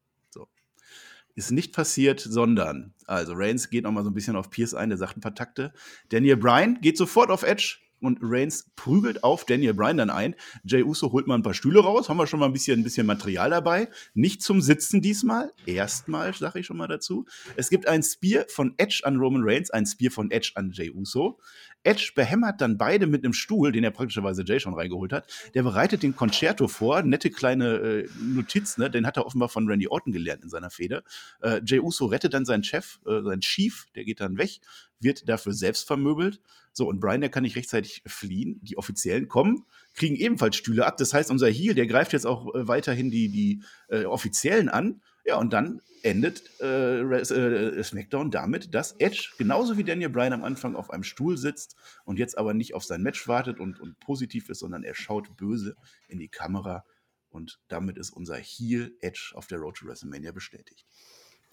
[1.40, 4.98] Ist nicht passiert, sondern, also Reigns geht nochmal so ein bisschen auf Pierce ein, der
[4.98, 5.72] sagt ein paar Takte.
[6.10, 10.34] Daniel Bryan geht sofort auf Edge und Reigns prügelt auf Daniel Bryan dann ein.
[10.64, 12.84] Jay Uso holt mal ein paar Stühle raus, haben wir schon mal ein bisschen, ein
[12.84, 13.88] bisschen Material dabei.
[14.12, 17.24] Nicht zum Sitzen diesmal, erstmal, sage ich schon mal dazu.
[17.56, 20.90] Es gibt ein Spear von Edge an Roman Reigns, ein Spear von Edge an Jay
[20.90, 21.38] Uso.
[21.82, 25.26] Edge behämmert dann beide mit einem Stuhl, den er praktischerweise Jay schon reingeholt hat.
[25.54, 28.90] Der bereitet den Concerto vor, nette kleine äh, Notiz, ne?
[28.90, 31.02] den hat er offenbar von Randy Orton gelernt in seiner Fehde.
[31.40, 34.60] Äh, Jay Uso rettet dann seinen Chef, äh, seinen Chief, der geht dann weg,
[35.00, 36.40] wird dafür selbst vermöbelt.
[36.72, 38.60] So, und Brian, der kann nicht rechtzeitig fliehen.
[38.62, 39.64] Die Offiziellen kommen,
[39.94, 40.98] kriegen ebenfalls Stühle ab.
[40.98, 45.00] Das heißt, unser Heal, der greift jetzt auch äh, weiterhin die, die äh, Offiziellen an.
[45.30, 50.42] Ja, und dann endet äh, äh, SmackDown damit, dass Edge genauso wie Daniel Bryan am
[50.42, 54.00] Anfang auf einem Stuhl sitzt und jetzt aber nicht auf sein Match wartet und, und
[54.00, 55.76] positiv ist, sondern er schaut böse
[56.08, 56.84] in die Kamera.
[57.28, 60.84] Und damit ist unser Heel Edge auf der Road to WrestleMania bestätigt.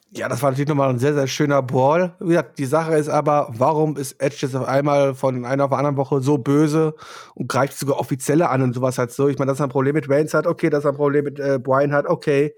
[0.10, 2.16] Ja, das war natürlich nochmal ein sehr, sehr schöner Ball.
[2.20, 5.72] Wie gesagt, die Sache ist aber, warum ist Edge jetzt auf einmal von einer auf
[5.72, 6.96] andere Woche so böse
[7.36, 9.28] und greift sogar Offizielle an und sowas halt so?
[9.28, 11.40] Ich meine, dass er ein Problem mit Reigns hat, okay, dass er ein Problem mit
[11.40, 12.56] äh, Brian hat, okay.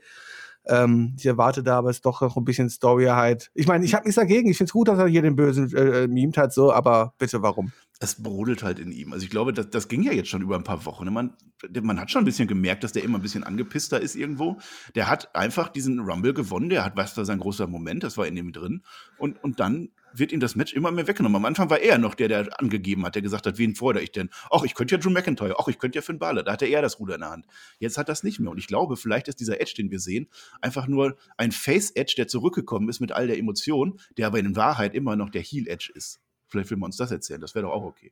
[0.70, 3.50] Ähm, ich erwarte da aber es doch noch ein bisschen Story halt.
[3.56, 4.50] Ich meine, ich habe nichts dagegen.
[4.50, 7.14] Ich finde es gut, dass er hier den Bösen äh, äh, mimt hat, so, aber
[7.18, 7.72] bitte warum?
[8.00, 9.12] Es brodelt halt in ihm.
[9.12, 11.06] Also ich glaube, das, das ging ja jetzt schon über ein paar Wochen.
[11.06, 11.12] Ne?
[11.12, 11.34] Man,
[11.82, 14.58] man hat schon ein bisschen gemerkt, dass der immer ein bisschen angepisster ist irgendwo.
[14.96, 16.70] Der hat einfach diesen Rumble gewonnen.
[16.70, 18.84] Der hat, was war sein großer Moment, das war in ihm drin.
[19.18, 21.38] Und, und dann wird ihm das Match immer mehr weggenommen.
[21.38, 24.12] Am Anfang war er noch der, der angegeben hat, der gesagt hat, wen fordere ich
[24.12, 24.30] denn?
[24.52, 26.44] Ach, ich könnte ja Drew McIntyre, ach, ich könnte ja Finn Balor.
[26.44, 27.46] Da hatte er das Ruder in der Hand.
[27.80, 28.52] Jetzt hat das nicht mehr.
[28.52, 30.28] Und ich glaube, vielleicht ist dieser Edge, den wir sehen,
[30.62, 34.94] einfach nur ein Face-Edge, der zurückgekommen ist mit all der Emotion, der aber in Wahrheit
[34.94, 36.20] immer noch der Heel-Edge ist.
[36.48, 37.42] Vielleicht will man uns das erzählen.
[37.42, 38.12] Das wäre doch auch okay.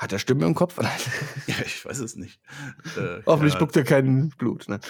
[0.00, 0.78] Hat er Stimme im Kopf?
[1.46, 2.40] ja, ich weiß es nicht.
[2.96, 3.58] Äh, Hoffentlich ja.
[3.58, 4.66] spuckt er kein Blut.
[4.66, 4.80] Ne?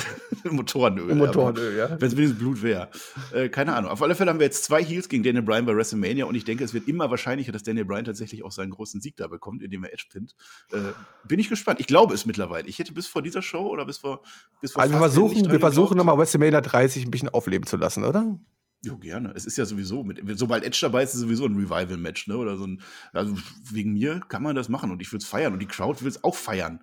[0.50, 1.14] Motorenöl.
[1.14, 2.00] Motorenöl, ja.
[2.00, 2.88] Wenn es wenigstens Blut wäre.
[3.34, 3.90] Äh, keine Ahnung.
[3.90, 6.46] Auf alle Fälle haben wir jetzt zwei Heels gegen Daniel Bryan bei WrestleMania und ich
[6.46, 9.62] denke, es wird immer wahrscheinlicher, dass Daniel Bryan tatsächlich auch seinen großen Sieg da bekommt,
[9.62, 10.34] indem er Edge pinnt.
[10.72, 10.78] Äh,
[11.28, 11.78] bin ich gespannt.
[11.80, 12.66] Ich glaube es mittlerweile.
[12.66, 14.22] Ich hätte bis vor dieser Show oder bis vor.
[14.62, 18.02] Bis vor also wir versuchen, wir versuchen nochmal WrestleMania 30 ein bisschen aufleben zu lassen,
[18.02, 18.38] oder?
[18.84, 19.32] Ja, gerne.
[19.34, 22.36] Es ist ja sowieso, mit, sobald Edge dabei ist, ist es sowieso ein Revival-Match, ne?
[22.36, 22.80] Oder so ein,
[23.12, 23.34] also
[23.70, 26.08] wegen mir kann man das machen und ich würde es feiern und die Crowd will
[26.08, 26.80] es auch feiern.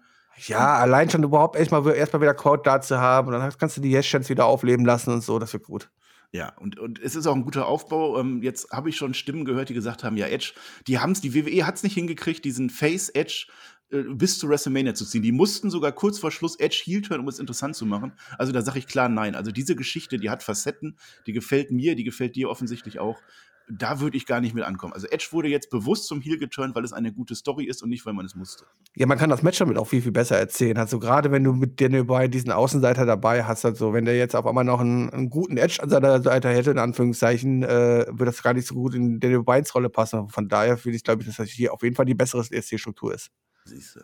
[0.47, 3.81] Ja, allein schon überhaupt erstmal erst wieder Crowd da zu haben und dann kannst du
[3.81, 5.89] die Yes-Chance wieder aufleben lassen und so, das wird gut.
[6.33, 8.17] Ja, und, und es ist auch ein guter Aufbau.
[8.17, 10.53] Ähm, jetzt habe ich schon Stimmen gehört, die gesagt haben, ja, Edge,
[10.87, 13.47] die haben es, die WWE hat es nicht hingekriegt, diesen Face-Edge
[13.91, 15.21] äh, bis zu WrestleMania zu ziehen.
[15.21, 18.13] Die mussten sogar kurz vor Schluss Edge heel turn, um es interessant zu machen.
[18.37, 19.35] Also da sage ich klar nein.
[19.35, 23.21] Also diese Geschichte, die hat Facetten, die gefällt mir, die gefällt dir offensichtlich auch.
[23.69, 24.91] Da würde ich gar nicht mit ankommen.
[24.91, 27.89] Also Edge wurde jetzt bewusst zum Heel geturnt, weil es eine gute Story ist und
[27.89, 28.65] nicht, weil man es musste.
[28.95, 30.77] Ja, man kann das Match damit auch viel, viel besser erzählen.
[30.77, 34.35] Also gerade wenn du mit Daniel Bryan diesen Außenseiter dabei hast, also wenn der jetzt
[34.35, 38.25] auf einmal noch einen, einen guten Edge an seiner Seite hätte, in Anführungszeichen, äh, würde
[38.25, 40.27] das gar nicht so gut in Daniel Bryans Rolle passen.
[40.29, 43.13] Von daher finde ich, glaube ich, dass das hier auf jeden Fall die bessere ESC-Struktur
[43.13, 43.29] ist.
[43.65, 44.01] Siehst du.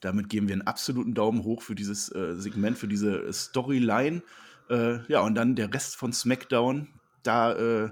[0.00, 4.22] Damit geben wir einen absoluten Daumen hoch für dieses äh, Segment, für diese Storyline.
[4.68, 6.88] Äh, ja, und dann der Rest von SmackDown.
[7.22, 7.90] Da, äh,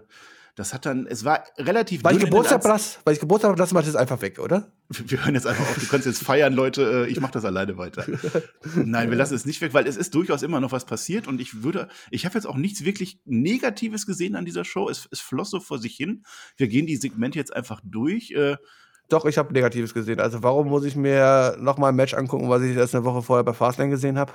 [0.54, 3.74] das hat dann, es war relativ Weil ich Geburtstag lasse, weil ich Geburtstag habe, lassen
[3.74, 4.70] wir das einfach weg, oder?
[4.88, 7.76] Wir hören jetzt einfach auf, du kannst jetzt feiern, Leute, äh, ich mache das alleine
[7.78, 8.06] weiter.
[8.76, 11.40] Nein, wir lassen es nicht weg, weil es ist durchaus immer noch was passiert und
[11.40, 14.88] ich würde, ich habe jetzt auch nichts wirklich Negatives gesehen an dieser Show.
[14.88, 16.24] Es, es floss so vor sich hin.
[16.56, 18.32] Wir gehen die Segmente jetzt einfach durch.
[19.08, 20.20] Doch, ich habe Negatives gesehen.
[20.20, 23.44] Also warum muss ich mir nochmal ein Match angucken, was ich erst eine Woche vorher
[23.44, 24.32] bei Fastlane gesehen habe?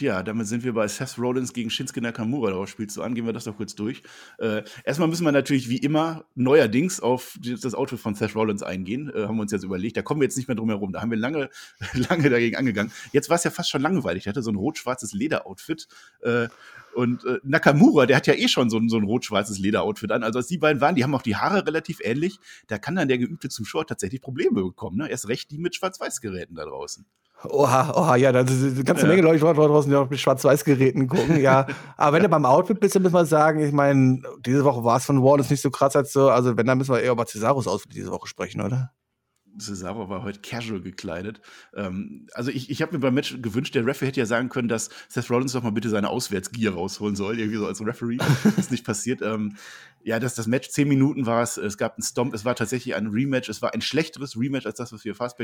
[0.00, 2.50] Ja, damit sind wir bei Seth Rollins gegen Shinsuke Nakamura.
[2.50, 3.14] Darauf spielst du an.
[3.14, 4.02] Gehen wir das doch kurz durch.
[4.38, 9.10] Äh, erstmal müssen wir natürlich wie immer neuerdings auf das Outfit von Seth Rollins eingehen.
[9.14, 9.96] Äh, haben wir uns jetzt überlegt.
[9.96, 10.92] Da kommen wir jetzt nicht mehr drum herum.
[10.92, 11.48] Da haben wir lange,
[11.94, 12.92] lange dagegen angegangen.
[13.12, 14.24] Jetzt war es ja fast schon langweilig.
[14.24, 15.88] Der hatte so ein rot-schwarzes Lederoutfit.
[16.20, 16.48] Äh,
[16.94, 20.22] und äh, Nakamura, der hat ja eh schon so, ein, so ein rot-schwarzes Lederoutfit an.
[20.22, 22.38] Also als die beiden waren, die haben auch die Haare relativ ähnlich.
[22.66, 24.98] Da kann dann der geübte Zuschauer tatsächlich Probleme bekommen.
[24.98, 25.08] Ne?
[25.08, 27.06] Erst recht die mit Schwarz-Weiß-Geräten da draußen.
[27.44, 29.08] Oha, oha, ja, da ist eine ganze ja.
[29.08, 31.66] Menge Leute draußen, die auch mit Schwarz-Weiß-Geräten gucken, ja.
[31.96, 34.98] Aber wenn du beim Outfit bist, dann müssen wir sagen, ich meine, diese Woche war
[34.98, 37.26] es von Wallace nicht so krass als so, also wenn, dann müssen wir eher über
[37.26, 38.92] Cesaros Outfit diese Woche sprechen, oder?
[39.58, 41.40] Cesaro war heute casual gekleidet.
[41.74, 44.68] Ähm, also ich, ich habe mir beim Match gewünscht, der Referee hätte ja sagen können,
[44.68, 48.18] dass Seth Rollins doch mal bitte seine Auswärtsgier rausholen soll, irgendwie so als Referee.
[48.56, 49.20] ist nicht passiert.
[49.22, 49.56] Ähm,
[50.04, 52.94] ja, das, das Match, zehn Minuten war es, es gab einen Stomp, es war tatsächlich
[52.94, 55.36] ein Rematch, es war ein schlechteres Rematch als das, was wir fast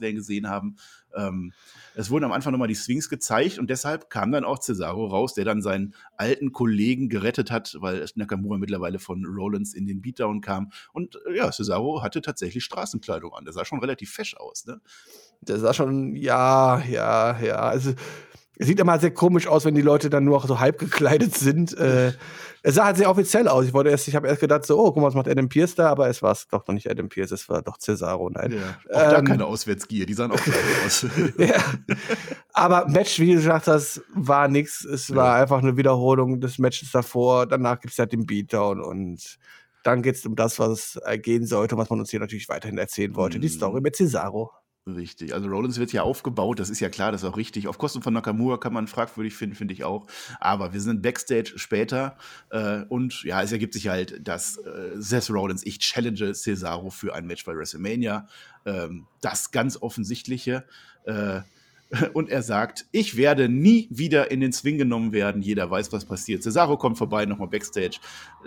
[0.00, 0.76] gesehen haben.
[1.14, 1.52] Ähm,
[1.94, 5.34] es wurden am Anfang nochmal die Swings gezeigt und deshalb kam dann auch Cesaro raus,
[5.34, 10.40] der dann seinen alten Kollegen gerettet hat, weil Nakamura mittlerweile von Rollins in den Beatdown
[10.40, 10.70] kam.
[10.92, 13.44] Und äh, ja, Cesaro hatte tatsächlich Straßenkleidung an.
[13.44, 14.80] Der sah schon relativ fesch aus, ne?
[15.42, 17.56] Der sah schon, ja, ja, ja.
[17.56, 17.94] Also
[18.60, 21.76] es sieht immer sehr komisch aus, wenn die Leute dann nur so halb gekleidet sind.
[21.78, 22.12] Äh,
[22.62, 23.64] es sah halt sehr offiziell aus.
[23.64, 25.76] Ich wollte erst, ich habe erst gedacht, so, oh, guck mal, was macht Adam Pierce
[25.76, 28.52] da, aber es war es doch noch nicht Adam Pierce, es war doch Cesaro, nein.
[28.52, 31.06] Ja, auch ähm, da keine Auswärtsgier, die sahen auch gleich aus.
[31.38, 31.54] ja.
[32.52, 34.84] Aber Match, wie du gesagt hast, war nichts.
[34.84, 35.42] Es war ja.
[35.42, 37.46] einfach eine Wiederholung des Matches davor.
[37.46, 39.38] Danach gibt es halt den Beatdown und
[39.84, 43.16] dann geht es um das, was gehen sollte, was man uns hier natürlich weiterhin erzählen
[43.16, 43.38] wollte.
[43.38, 43.42] Mhm.
[43.42, 44.50] Die Story mit Cesaro.
[44.86, 45.34] Richtig.
[45.34, 47.68] Also Rollins wird ja aufgebaut, das ist ja klar, das ist auch richtig.
[47.68, 50.06] Auf Kosten von Nakamura kann man fragwürdig finden, finde ich auch.
[50.40, 52.16] Aber wir sind Backstage später
[52.50, 57.14] äh, und ja, es ergibt sich halt, dass äh, Seth Rollins, ich challenge Cesaro für
[57.14, 58.26] ein Match bei WrestleMania.
[58.64, 60.64] Ähm, das ganz offensichtliche.
[61.04, 61.42] Äh,
[62.12, 65.42] und er sagt, ich werde nie wieder in den Swing genommen werden.
[65.42, 66.42] Jeder weiß, was passiert.
[66.42, 67.98] Cesaro kommt vorbei, nochmal Backstage.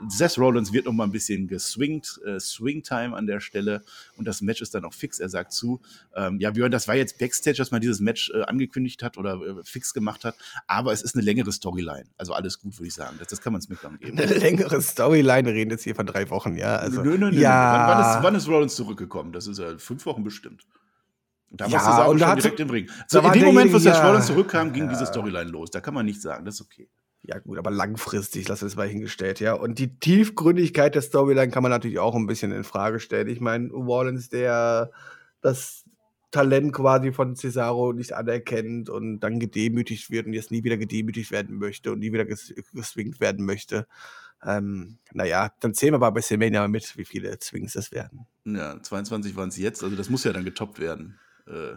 [0.08, 3.84] Seth Rollins wird nochmal ein bisschen geswingt, äh, Swing-Time an der Stelle.
[4.17, 5.19] Und das Match ist dann auch fix.
[5.19, 5.82] Er sagt zu,
[6.15, 9.36] ähm, ja, Björn, das war jetzt Backstage, dass man dieses Match äh, angekündigt hat oder
[9.36, 10.36] äh, fix gemacht hat.
[10.67, 12.06] Aber es ist eine längere Storyline.
[12.17, 13.17] Also alles gut, würde ich sagen.
[13.19, 14.17] Das, das kann man SmackDown geben.
[14.17, 16.77] Eine längere Storyline, wir reden jetzt hier von drei Wochen, ja.
[16.77, 17.88] Also, nö, nö, nö, ja.
[17.88, 19.34] Wann, wann, ist, wann ist Rollins zurückgekommen?
[19.34, 20.65] Das ist ja fünf Wochen bestimmt.
[21.55, 22.89] Da ja, war und schon direkt im Ring.
[23.07, 24.89] So, in dem Moment, wo Seth Rollins zurückkam, ging ja.
[24.89, 25.69] diese Storyline los.
[25.69, 26.89] Da kann man nichts sagen, das ist okay.
[27.21, 29.53] Ja, gut, aber langfristig, lass es mal hingestellt, ja.
[29.53, 33.29] Und die Tiefgründigkeit der Storyline kann man natürlich auch ein bisschen in Frage stellen.
[33.29, 34.91] Ich meine, Rollins, der
[35.41, 35.85] das
[36.31, 41.31] Talent quasi von Cesaro nicht anerkennt und dann gedemütigt wird und jetzt nie wieder gedemütigt
[41.31, 43.87] werden möchte und nie wieder ges geswingt werden möchte.
[44.43, 48.25] Ähm, naja, dann zählen wir mal bei WrestleMania mit, wie viele Zwings es werden.
[48.43, 51.19] Ja, 22 waren es jetzt, also das muss ja dann getoppt werden.
[51.47, 51.75] Äh,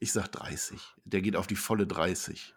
[0.00, 0.80] ich sag 30.
[1.04, 2.54] Der geht auf die volle 30.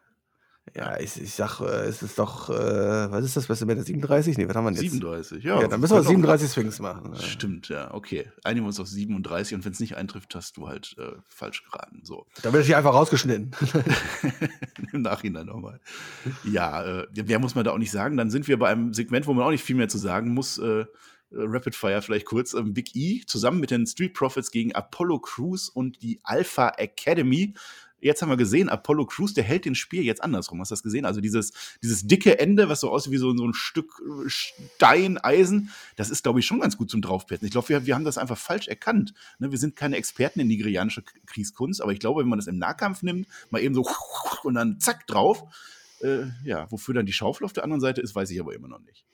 [0.75, 3.81] Ja, ich, ich sag, äh, es ist doch, äh, was ist das, beste Match?
[3.83, 4.37] 37?
[4.37, 4.79] Nee, was haben wir jetzt?
[4.79, 5.59] 37, ja.
[5.59, 7.15] Ja, dann müssen wir 37 Swings machen.
[7.15, 8.31] Stimmt, ja, okay.
[8.43, 11.63] Einigen wir uns auf 37 und wenn es nicht eintrifft, hast du halt äh, falsch
[11.63, 12.01] geraten.
[12.03, 12.25] So.
[12.43, 13.51] Da wird ich einfach rausgeschnitten.
[14.93, 15.81] Im Nachhinein nochmal.
[16.43, 18.15] Ja, äh, mehr muss man da auch nicht sagen.
[18.15, 20.57] Dann sind wir bei einem Segment, wo man auch nicht viel mehr zu sagen muss.
[20.59, 20.85] Äh,
[21.31, 22.53] Rapid Fire vielleicht kurz.
[22.53, 27.53] Ähm, Big E zusammen mit den Street Profits gegen Apollo Crews und die Alpha Academy
[28.01, 30.59] jetzt haben wir gesehen, Apollo Crews, der hält den Spiel jetzt andersrum.
[30.59, 31.05] Hast du das gesehen?
[31.05, 35.17] Also dieses, dieses dicke Ende, was so aussieht wie so, so ein Stück äh, Stein,
[35.17, 37.45] Eisen, das ist, glaube ich, schon ganz gut zum Draufpetzen.
[37.45, 39.13] Ich glaube, wir, wir haben das einfach falsch erkannt.
[39.39, 39.51] Ne?
[39.51, 43.03] Wir sind keine Experten in nigerianische Kriegskunst, aber ich glaube, wenn man das im Nahkampf
[43.03, 43.85] nimmt, mal eben so
[44.43, 45.43] und dann zack drauf,
[46.01, 48.67] äh, ja, wofür dann die Schaufel auf der anderen Seite ist, weiß ich aber immer
[48.67, 49.05] noch nicht.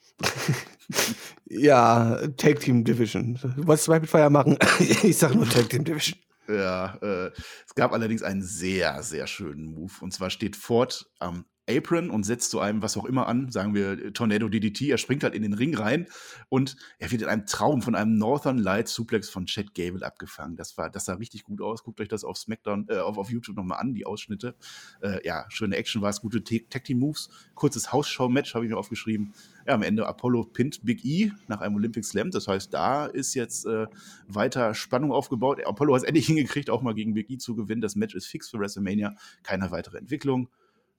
[1.46, 3.38] Ja, Tag Team Division.
[3.56, 4.58] Wolltest Rapid Fire machen?
[5.02, 6.18] ich sag nur Tag Team Division.
[6.48, 7.30] Ja, äh,
[7.66, 9.92] es gab allerdings einen sehr, sehr schönen Move.
[10.00, 13.74] Und zwar steht Ford am Apron und setzt zu einem was auch immer an, sagen
[13.74, 14.82] wir äh, Tornado DDT.
[14.90, 16.06] Er springt halt in den Ring rein
[16.48, 20.56] und er wird in einem Traum von einem Northern Light Suplex von Chad Gable abgefangen.
[20.56, 21.84] Das war, das sah richtig gut aus.
[21.84, 24.54] Guckt euch das auf SmackDown, äh, auf, auf YouTube nochmal an, die Ausschnitte.
[25.00, 28.78] Äh, ja, schöne Action war es, gute Tag Team Moves, kurzes Hausshow-Match habe ich mir
[28.78, 29.34] aufgeschrieben.
[29.66, 32.30] Ja, am Ende Apollo pinnt Big E nach einem Olympic Slam.
[32.30, 33.86] Das heißt, da ist jetzt äh,
[34.26, 35.64] weiter Spannung aufgebaut.
[35.64, 37.80] Apollo hat es endlich hingekriegt, auch mal gegen Big E zu gewinnen.
[37.80, 39.14] Das Match ist fix für WrestleMania.
[39.42, 40.48] Keine weitere Entwicklung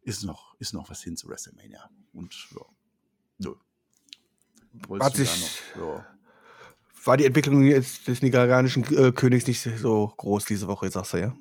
[0.01, 1.89] ist noch, ist noch was hin zu WrestleMania.
[2.13, 2.61] Und ja,
[3.39, 3.55] nö.
[4.99, 6.05] Hat sich, ja.
[7.03, 11.17] War die Entwicklung jetzt des nigerianischen äh, Königs nicht so groß diese Woche, sagst du
[11.17, 11.35] ja?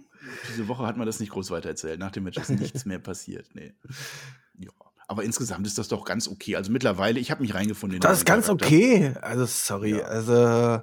[0.48, 1.98] Diese Woche hat man das nicht groß weitererzählt.
[1.98, 3.48] Nach dem Match ist nichts mehr passiert.
[3.54, 3.74] Nee.
[4.58, 4.70] Ja.
[5.08, 6.56] Aber insgesamt ist das doch ganz okay.
[6.56, 8.00] Also mittlerweile, ich habe mich reingefunden.
[8.00, 8.66] das ist ganz Charakter.
[8.66, 9.14] okay.
[9.22, 10.04] Also sorry, ja.
[10.04, 10.82] also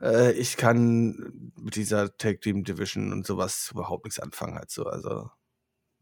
[0.00, 4.56] äh, ich kann mit dieser Tag Team Division und sowas überhaupt nichts anfangen.
[4.56, 4.84] Halt so.
[4.84, 5.30] Also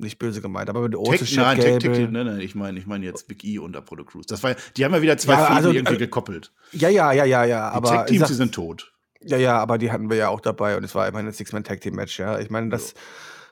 [0.03, 2.87] nicht böse gemeint, aber mit Otis Tech, nein, Tech, Tech, nein, nein, ich meine ich
[2.87, 4.27] mein jetzt Big E und Apollo Crews.
[4.27, 6.53] Das war, die haben ja wieder zwei ja, also, irgendwie äh, gekoppelt.
[6.73, 7.71] Ja, ja, ja, ja, ja.
[7.71, 8.93] Die aber Tech Teams, die sind tot.
[9.25, 12.19] Ja, ja, aber die hatten wir ja auch dabei und es war immerhin ein Six-Man-Tag-Team-Match,
[12.19, 12.39] ja.
[12.39, 12.91] Ich meine, das.
[12.91, 12.97] So.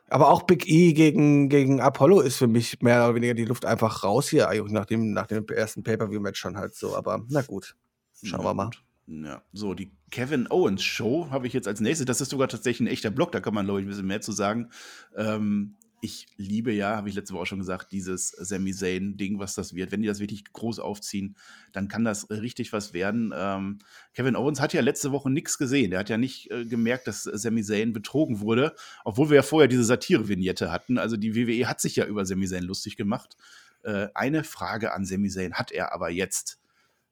[0.09, 3.65] Aber auch Big E gegen, gegen Apollo ist für mich mehr oder weniger die Luft
[3.65, 6.97] einfach raus hier, eigentlich nach dem, nach dem ersten Pay-Per-View-Match schon halt so.
[6.97, 7.77] Aber na gut,
[8.23, 8.71] schauen ja, wir mal.
[9.07, 12.07] Ja, so, die Kevin Owens Show habe ich jetzt als nächstes.
[12.07, 14.21] Das ist sogar tatsächlich ein echter Block, da kann man, glaube ich, ein bisschen mehr
[14.21, 14.71] zu sagen.
[15.17, 19.55] Ähm, ich liebe ja, habe ich letzte Woche auch schon gesagt, dieses Sami Zayn-Ding, was
[19.55, 19.93] das wird.
[19.93, 21.37] Wenn die das wirklich groß aufziehen,
[21.73, 23.35] dann kann das richtig was werden.
[23.37, 23.81] Ähm,
[24.15, 25.91] Kevin Owens hat ja letzte Woche nichts gesehen.
[25.91, 29.69] Der hat ja nicht äh, gemerkt, dass Sami Zayn betrogen wurde, obwohl wir ja vorher
[29.69, 30.97] diese Satire-Vignette hatten.
[30.97, 33.37] Also die WWE hat sich ja über Sami Zayn lustig gemacht.
[33.83, 36.61] Äh, eine Frage an Sami Zayn hat er aber jetzt.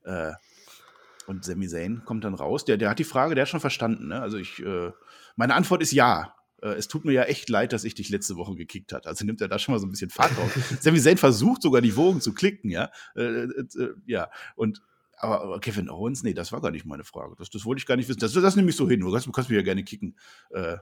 [0.05, 0.33] Äh,
[1.27, 2.65] und Sami Zayn kommt dann raus.
[2.65, 4.09] Der, der hat die Frage, der hat schon verstanden.
[4.09, 4.23] Ne?
[4.23, 4.93] Also ich, äh,
[5.37, 6.35] meine Antwort ist ja
[6.67, 9.07] es tut mir ja echt leid, dass ich dich letzte Woche gekickt hat.
[9.07, 10.57] Also nimmt er da schon mal so ein bisschen Fahrt drauf.
[10.81, 12.91] Sami Zayn versucht sogar die Wogen zu klicken, ja.
[13.17, 14.83] Äh, äh, äh, ja, und
[15.21, 17.35] aber, aber, Kevin Owens, nee, das war gar nicht meine Frage.
[17.37, 18.21] Das, das wollte ich gar nicht wissen.
[18.21, 19.01] Das, das nehme ich so hin.
[19.01, 20.17] Du kannst, du kannst mich ja gerne kicken.
[20.51, 20.77] Äh,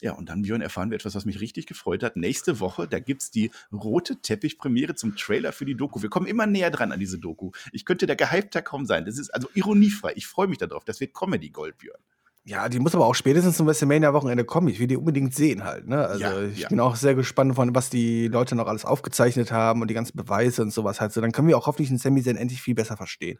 [0.00, 2.16] ja, und dann, Björn, erfahren wir etwas, was mich richtig gefreut hat.
[2.16, 6.02] Nächste Woche, da gibt es die rote Teppichpremiere zum Trailer für die Doku.
[6.02, 7.50] Wir kommen immer näher dran an diese Doku.
[7.72, 9.04] Ich könnte der Gehypter kaum sein.
[9.04, 10.12] Das ist also ironiefrei.
[10.16, 10.84] Ich freue mich darauf.
[10.84, 12.00] Das wird Comedy Gold, Björn.
[12.46, 14.68] Ja, die muss aber auch spätestens zum WrestleMania-Wochenende kommen.
[14.68, 15.88] Ich will die unbedingt sehen halt.
[15.88, 16.06] Ne?
[16.06, 16.68] Also ja, ich ja.
[16.68, 20.14] bin auch sehr gespannt von, was die Leute noch alles aufgezeichnet haben und die ganzen
[20.14, 21.12] Beweise und sowas halt.
[21.12, 23.38] So, dann können wir auch hoffentlich einen Sami Zayn endlich viel besser verstehen.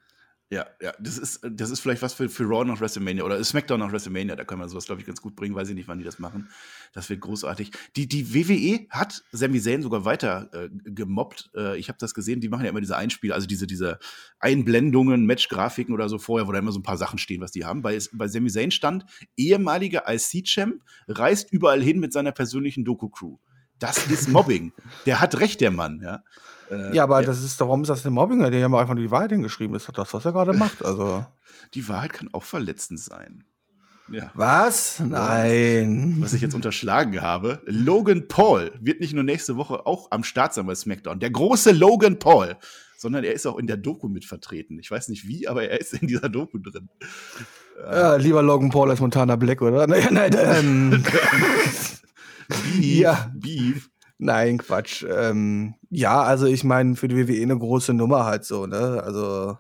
[0.51, 3.81] Ja, ja, das ist, das ist vielleicht was für, für Raw nach WrestleMania oder SmackDown
[3.81, 4.37] nach WrestleMania.
[4.37, 5.55] Da können wir sowas, glaube ich, ganz gut bringen.
[5.55, 6.49] Weiß ich nicht, wann die das machen.
[6.93, 7.73] Das wird großartig.
[7.97, 11.51] Die, die WWE hat Sami Zayn sogar weiter äh, gemobbt.
[11.57, 12.41] Äh, ich habe das gesehen.
[12.41, 13.99] Die machen ja immer diese Einspiele, also diese, diese
[14.39, 17.65] Einblendungen, Matchgrafiken oder so vorher, wo da immer so ein paar Sachen stehen, was die
[17.65, 17.81] haben.
[17.81, 23.39] Bei, bei Sami Zayn stand, ehemaliger IC-Champ reist überall hin mit seiner persönlichen Doku-Crew.
[23.79, 24.73] Das ist Mobbing.
[25.07, 26.23] der hat recht, der Mann, ja.
[26.71, 27.27] Äh, ja, aber ja.
[27.27, 28.51] das ist, warum ist das denn Mobbing?
[28.51, 29.75] Die haben einfach nur die Wahrheit hingeschrieben.
[29.75, 30.85] Das ist das, was er gerade macht.
[30.85, 31.25] Also.
[31.73, 33.45] Die Wahrheit kann auch verletzend sein.
[34.11, 34.31] Ja.
[34.35, 35.01] Was?
[35.01, 36.17] Nein.
[36.21, 37.63] Was ich jetzt unterschlagen habe.
[37.65, 41.21] Logan Paul wird nicht nur nächste Woche auch am Start sein bei SmackDown.
[41.21, 42.57] Der große Logan Paul.
[42.97, 44.79] Sondern er ist auch in der Doku mit vertreten.
[44.79, 46.89] Ich weiß nicht wie, aber er ist in dieser Doku drin.
[47.79, 49.87] Ja, lieber Logan Paul als Montana Black, oder?
[49.89, 51.05] Nein, nein, ähm.
[52.49, 52.75] Beef.
[52.79, 53.33] Ja.
[53.35, 53.91] Beef.
[54.19, 55.05] Nein, Quatsch.
[55.09, 59.03] Ähm, ja, also ich meine, für die WWE eine große Nummer halt so, ne?
[59.03, 59.59] Also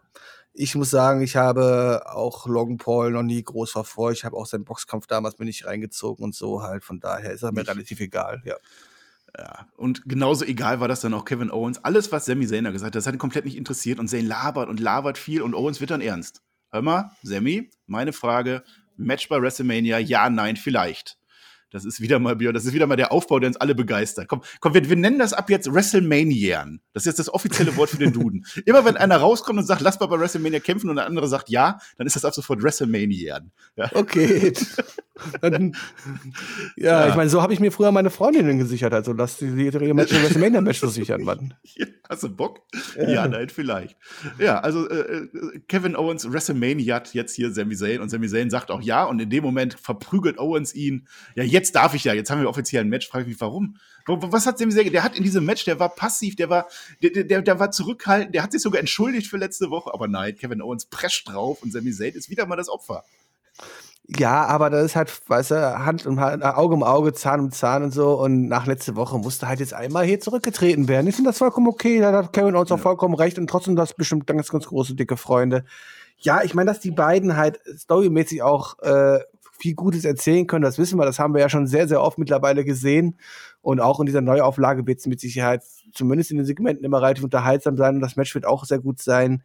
[0.52, 4.18] ich muss sagen, ich habe auch Logan Paul noch nie groß verfolgt.
[4.18, 6.84] Ich habe auch seinen Boxkampf damals mir nicht reingezogen und so halt.
[6.84, 8.56] Von daher ist er mir relativ egal, ja.
[9.36, 11.84] Ja, und genauso egal war das dann auch Kevin Owens.
[11.84, 14.68] Alles, was Sami Zayn gesagt hat, das hat ihn komplett nicht interessiert und Zayn labert
[14.68, 16.40] und labert viel und Owens wird dann ernst.
[16.70, 18.62] Hör mal, Sammy, meine Frage,
[18.96, 21.18] Match bei WrestleMania, ja, nein, vielleicht.
[21.74, 24.28] Das ist wieder mal, Björn, das ist wieder mal der Aufbau, der uns alle begeistert.
[24.28, 26.80] Komm, komm, wir, wir nennen das ab jetzt WrestleManian.
[26.92, 28.46] Das ist jetzt das offizielle Wort für den Duden.
[28.64, 31.50] Immer wenn einer rauskommt und sagt, lass mal bei WrestleMania kämpfen und der andere sagt
[31.50, 33.50] ja, dann ist das ab sofort WrestleManian.
[33.74, 33.90] Ja.
[33.92, 34.52] Okay.
[35.40, 35.76] dann,
[36.76, 39.46] ja, ja, ich meine, so habe ich mir früher meine Freundinnen gesichert, also lass die
[39.46, 41.54] ihre Matches WrestleMania-Matches sichern, Mann.
[41.76, 42.60] Ja, hast du Bock?
[42.96, 43.96] Ja, ja nein, vielleicht.
[44.38, 48.70] Ja, also äh, äh Kevin Owens WrestleMania jetzt hier Sami Zayn und Sami Zayn sagt
[48.70, 51.08] auch ja und in dem Moment verprügelt Owens ihn.
[51.34, 53.40] Ja, jetzt jetzt darf ich ja, jetzt haben wir offiziell ein Match, frage ich mich,
[53.40, 53.76] warum?
[54.06, 56.66] Was hat Sami Zayn, der hat in diesem Match, der war passiv, der war,
[57.02, 60.36] der, der, der war zurückhaltend, der hat sich sogar entschuldigt für letzte Woche, aber nein,
[60.36, 63.04] Kevin Owens prescht drauf und Sami Zayn ist wieder mal das Opfer.
[64.06, 67.50] Ja, aber das ist halt, weißt du, Hand um Hand, Auge um Auge, Zahn um
[67.50, 68.20] Zahn und so.
[68.20, 71.06] Und nach letzte Woche musste halt jetzt einmal hier zurückgetreten werden.
[71.06, 72.00] Ich finde das vollkommen okay.
[72.00, 72.76] Da hat Kevin Owens ja.
[72.76, 75.64] auch vollkommen recht und trotzdem das bestimmt ganz, ganz große, dicke Freunde.
[76.18, 79.20] Ja, ich meine, dass die beiden halt storymäßig auch äh,
[79.64, 80.62] viel Gutes erzählen können.
[80.62, 83.16] Das wissen wir, das haben wir ja schon sehr, sehr oft mittlerweile gesehen.
[83.62, 85.62] Und auch in dieser Neuauflage wird es mit Sicherheit
[85.94, 89.00] zumindest in den Segmenten immer relativ unterhaltsam sein und das Match wird auch sehr gut
[89.00, 89.42] sein.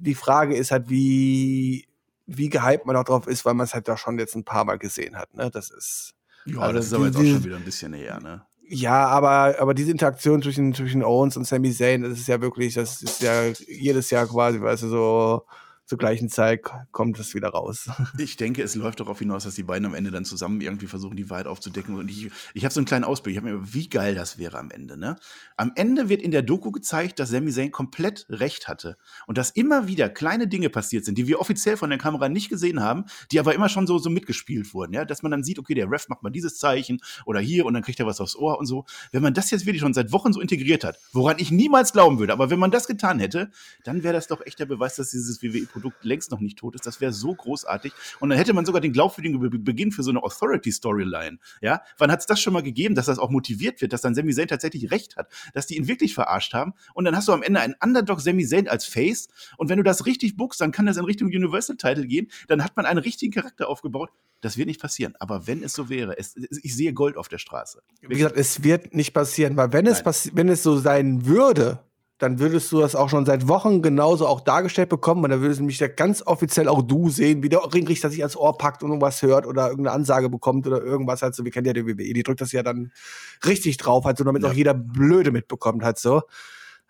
[0.00, 1.86] Die Frage ist halt, wie,
[2.26, 4.64] wie gehypt man auch drauf ist, weil man es halt doch schon jetzt ein paar
[4.64, 5.32] Mal gesehen hat.
[5.32, 5.48] Ne?
[5.52, 6.14] Das ist.
[6.44, 8.44] Ja, also das ist aber jetzt auch schon wieder ein bisschen näher, ne?
[8.68, 12.74] Ja, aber, aber diese Interaktion zwischen, zwischen Owens und Sami Zayn, das ist ja wirklich,
[12.74, 15.42] das ist ja jedes Jahr quasi, weißt du, so
[15.86, 17.88] zur gleichen Zeit kommt es wieder raus.
[18.18, 21.16] Ich denke, es läuft darauf hinaus, dass die beiden am Ende dann zusammen irgendwie versuchen,
[21.16, 21.96] die Wahrheit aufzudecken.
[21.96, 23.34] Und ich, ich habe so einen kleinen Ausblick.
[23.34, 24.96] Ich habe mir, wie geil das wäre am Ende.
[24.96, 25.16] Ne?
[25.56, 29.50] Am Ende wird in der Doku gezeigt, dass Sami Zayn komplett recht hatte und dass
[29.50, 33.04] immer wieder kleine Dinge passiert sind, die wir offiziell von der Kamera nicht gesehen haben,
[33.30, 34.92] die aber immer schon so, so mitgespielt wurden.
[34.92, 35.04] Ja?
[35.04, 37.82] Dass man dann sieht, okay, der Ref macht mal dieses Zeichen oder hier und dann
[37.82, 38.86] kriegt er was aufs Ohr und so.
[39.12, 42.18] Wenn man das jetzt wirklich schon seit Wochen so integriert hat, woran ich niemals glauben
[42.18, 43.50] würde, aber wenn man das getan hätte,
[43.84, 45.42] dann wäre das doch echt der Beweis, dass dieses
[45.76, 46.86] WWE-Produkt längst noch nicht tot ist.
[46.86, 47.92] Das wäre so großartig.
[48.20, 51.38] Und dann hätte man sogar den glaubwürdigen Beginn für so eine Authority-Storyline.
[51.60, 54.14] Ja, wann hat es das schon mal gegeben, dass das auch motiviert wird, dass dann
[54.14, 56.72] Sami Zayn tatsächlich recht hat, dass die ihn wirklich verarscht haben?
[56.94, 59.28] Und dann hast du am Ende einen Underdog Sami Zayn als Face.
[59.56, 62.28] Und wenn du das richtig bookst, dann kann das in Richtung Universal-Title gehen.
[62.48, 64.10] Dann hat man einen richtigen Charakter aufgebaut.
[64.40, 65.14] Das wird nicht passieren.
[65.18, 67.82] Aber wenn es so wäre, es, ich sehe Gold auf der Straße.
[68.02, 70.02] Wie gesagt, es wird nicht passieren, weil wenn es,
[70.34, 71.80] wenn es so sein würde,
[72.18, 75.60] dann würdest du das auch schon seit Wochen genauso auch dargestellt bekommen und dann würdest
[75.60, 78.82] du mich ja ganz offiziell auch du sehen, wie der Ringrichter sich ans Ohr packt
[78.82, 81.44] und irgendwas hört oder irgendeine Ansage bekommt oder irgendwas halt so.
[81.44, 82.90] Wir kennen ja die WWE, die drückt das ja dann
[83.44, 84.48] richtig drauf, halt so, damit ja.
[84.48, 86.22] auch jeder Blöde mitbekommt halt so.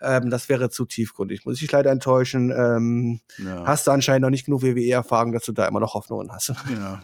[0.01, 2.53] Ähm, das wäre zu tiefgründig, muss ich leider enttäuschen.
[2.57, 3.64] Ähm, ja.
[3.66, 6.53] Hast du anscheinend noch nicht genug WWE-Erfahrung, dass du da immer noch Hoffnungen hast.
[6.68, 7.03] Ja.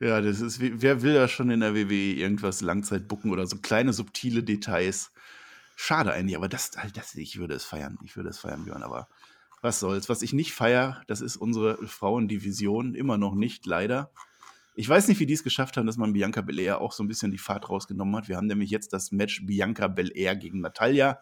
[0.00, 3.58] ja, das ist, wer will ja schon in der WWE irgendwas Langzeit bucken oder so
[3.58, 5.11] kleine subtile Details?
[5.84, 7.98] Schade eigentlich, aber das, das, ich würde es feiern.
[8.04, 9.08] Ich würde es feiern, Björn, aber
[9.62, 10.08] was soll's.
[10.08, 12.94] Was ich nicht feiere, das ist unsere Frauendivision.
[12.94, 14.12] Immer noch nicht, leider.
[14.76, 17.08] Ich weiß nicht, wie die es geschafft haben, dass man Bianca Belair auch so ein
[17.08, 18.28] bisschen die Fahrt rausgenommen hat.
[18.28, 21.18] Wir haben nämlich jetzt das Match Bianca Belair gegen Natalia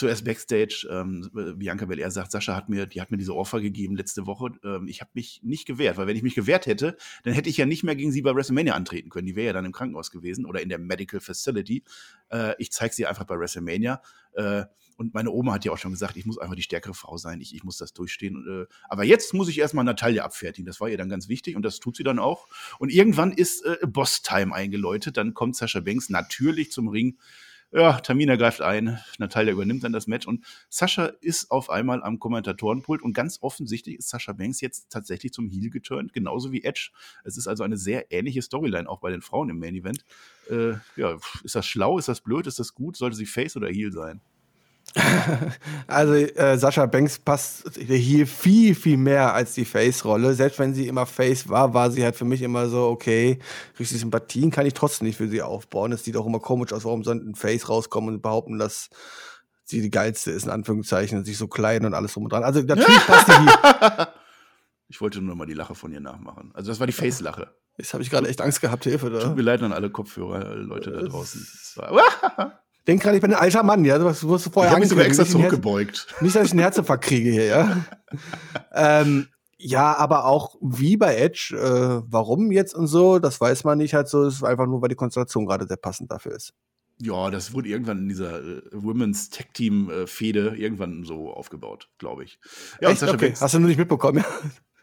[0.00, 3.96] zuerst Backstage, ähm, Bianca Belair sagt, Sascha hat mir, die hat mir diese Offer gegeben
[3.96, 4.50] letzte Woche.
[4.64, 7.58] Ähm, ich habe mich nicht gewehrt, weil wenn ich mich gewehrt hätte, dann hätte ich
[7.58, 9.26] ja nicht mehr gegen sie bei WrestleMania antreten können.
[9.26, 11.84] Die wäre ja dann im Krankenhaus gewesen oder in der Medical Facility.
[12.30, 14.00] Äh, ich zeige sie einfach bei WrestleMania.
[14.32, 14.64] Äh,
[14.96, 17.40] und meine Oma hat ja auch schon gesagt, ich muss einfach die stärkere Frau sein,
[17.40, 18.36] ich, ich muss das durchstehen.
[18.36, 20.66] Und, äh, aber jetzt muss ich erstmal Natalia abfertigen.
[20.66, 22.48] Das war ihr dann ganz wichtig und das tut sie dann auch.
[22.78, 25.18] Und irgendwann ist äh, Boss-Time eingeläutet.
[25.18, 27.18] Dann kommt Sascha Banks natürlich zum Ring
[27.72, 32.18] ja, Tamina greift ein, Natalia übernimmt dann das Match und Sascha ist auf einmal am
[32.18, 36.90] Kommentatorenpult und ganz offensichtlich ist Sascha Banks jetzt tatsächlich zum Heel geturnt, genauso wie Edge.
[37.24, 40.04] Es ist also eine sehr ähnliche Storyline auch bei den Frauen im Main Event.
[40.50, 43.68] Äh, ja, ist das schlau, ist das blöd, ist das gut, sollte sie Face oder
[43.68, 44.20] Heel sein?
[45.86, 50.34] Also äh, Sascha Banks passt hier viel, viel mehr als die Face-Rolle.
[50.34, 53.38] Selbst wenn sie immer Face war, war sie halt für mich immer so, okay,
[53.78, 55.92] richtig Sympathien kann ich trotzdem nicht für sie aufbauen.
[55.92, 58.90] Es sieht auch immer komisch aus, warum soll ein Face rauskommen und behaupten, dass
[59.64, 62.44] sie die geilste ist, in Anführungszeichen, und sich so klein und alles drum und dran.
[62.44, 64.08] Also natürlich passt die hier.
[64.92, 66.50] Ich wollte nur mal die Lache von ihr nachmachen.
[66.52, 67.54] Also das war die Face-Lache.
[67.78, 69.08] Jetzt habe ich gerade echt Angst gehabt, Hilfe.
[69.08, 69.20] Da.
[69.20, 71.46] Tut mir leid an alle Kopfhörer-Leute da draußen.
[72.86, 74.02] Denk gerade, ich bin ein alter Mann, ja.
[74.04, 76.06] Was wirst du vorher Ich habe mich sogar extra zurückgebeugt.
[76.20, 77.84] Nicht, dass ich einen Herzinfarkt kriege hier, ja.
[78.74, 79.28] ähm,
[79.58, 83.92] ja, aber auch wie bei Edge, äh, warum jetzt und so, das weiß man nicht
[83.92, 84.24] halt so.
[84.24, 86.54] Es ist einfach nur, weil die Konstellation gerade sehr passend dafür ist.
[87.02, 91.88] Ja, das wurde irgendwann in dieser äh, Women's Tech Team äh, Fehde irgendwann so aufgebaut,
[91.98, 92.38] glaube ich.
[92.80, 93.02] Ja, Echt?
[93.02, 93.34] Okay.
[93.38, 94.24] Hast du nur nicht mitbekommen?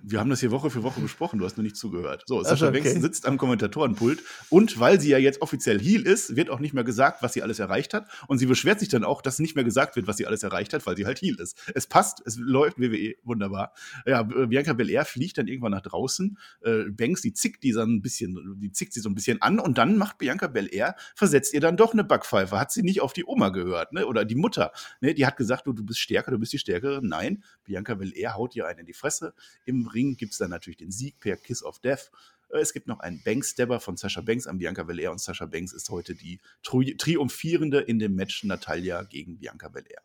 [0.10, 2.24] Wir haben das hier Woche für Woche besprochen, du hast nur nicht zugehört.
[2.28, 2.82] So, Sascha okay.
[2.82, 6.74] Banks sitzt am Kommentatorenpult und weil sie ja jetzt offiziell Heel ist, wird auch nicht
[6.74, 8.08] mehr gesagt, was sie alles erreicht hat.
[8.28, 10.74] Und sie beschwert sich dann auch, dass nicht mehr gesagt wird, was sie alles erreicht
[10.74, 11.62] hat, weil sie halt Heel ist.
[11.76, 13.74] Es passt, es läuft WWE wunderbar.
[14.06, 16.38] Ja, äh, Bianca Belair fliegt dann irgendwann nach draußen.
[16.62, 19.60] Äh, Banks, die zickt die dann ein bisschen, die zickt sie so ein bisschen an
[19.60, 22.58] und dann macht Bianca Belair, versetzt ihr dann doch eine Backpfeife.
[22.58, 24.08] Hat sie nicht auf die Oma gehört, ne?
[24.08, 24.72] Oder die Mutter.
[25.02, 25.14] Ne?
[25.14, 27.02] Die hat gesagt, du, du bist stärker, du bist die Stärkere.
[27.04, 29.34] Nein, Bianca Belair haut ihr einen in die Fresse.
[29.66, 32.12] Im Ring gibt es dann natürlich den Sieg per Kiss of Death.
[32.52, 35.74] Äh, Es gibt noch einen Banks-Stabber von Sascha Banks an Bianca Belair und Sascha Banks
[35.74, 40.02] ist heute die Tri Triumphierende in dem Match Natalia gegen Bianca Belair.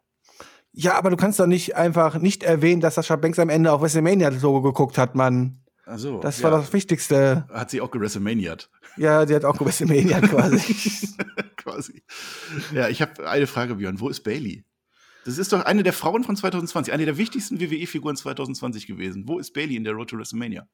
[0.72, 3.82] Ja, aber du kannst doch nicht einfach nicht erwähnen, dass Sascha Banks am Ende auf
[3.82, 5.58] WrestleMania das Logo geguckt hat, Mann.
[5.84, 7.46] Also, Das ja, war das Wichtigste.
[7.50, 8.70] hat sie auch gewrestlemaniert.
[8.96, 11.14] Ja, die hat auch WrestleMania quasi.
[11.56, 12.02] Quasi.
[12.72, 14.00] Ja, ich habe eine Frage, Björn.
[14.00, 14.64] Wo ist Bailey?
[15.24, 19.24] Das ist doch eine der Frauen von 2020, eine der wichtigsten WWE-Figuren 2020 gewesen.
[19.28, 20.66] Wo ist Bailey in der Road to WrestleMania?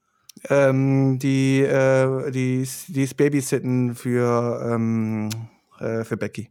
[0.51, 5.28] ähm, die, äh, die, ist- die ist Babysitten für, ähm,
[5.80, 6.49] äh, für Becky.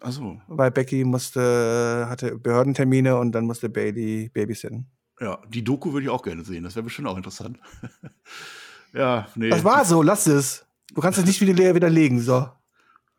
[0.00, 4.86] Achso, Weil Becky musste, hatte Behördentermine und dann musste Bailey babysitten.
[5.20, 6.62] ja, die Doku würde ich auch gerne sehen.
[6.64, 7.58] Das wäre bestimmt auch interessant.
[8.92, 9.50] ja, nee.
[9.50, 10.64] Das war so, lass es.
[10.94, 12.48] Du kannst es nicht wieder widerlegen, so.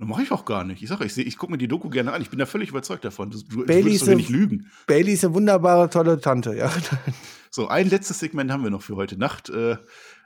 [0.02, 0.82] Mache ich auch gar nicht.
[0.82, 2.22] Ich sage, ich, seh- ich gucke mir die Doku gerne an.
[2.22, 3.32] Ich bin da völlig überzeugt davon.
[3.32, 4.68] Du, du, Bailey würdest doch nicht lügen.
[4.88, 6.72] Bailey ist eine wunderbare, tolle Tante, ja.
[7.52, 9.50] So, ein letztes Segment haben wir noch für heute Nacht.
[9.50, 9.78] Äh,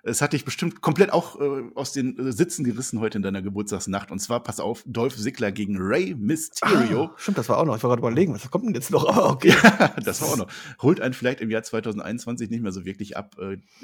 [0.04, 3.42] es hat dich bestimmt komplett auch äh, aus den äh, Sitzen gerissen heute in deiner
[3.42, 4.12] Geburtstagsnacht.
[4.12, 7.06] Und zwar, pass auf, Dolph Ziggler gegen Ray Mysterio.
[7.06, 7.78] Ah, stimmt, das war auch noch.
[7.78, 9.08] Ich war gerade überlegen, was kommt denn jetzt noch?
[9.08, 9.56] Aber okay.
[9.64, 10.48] Ja, das war auch noch.
[10.82, 13.38] Holt einen vielleicht im Jahr 2021 nicht mehr so wirklich ab,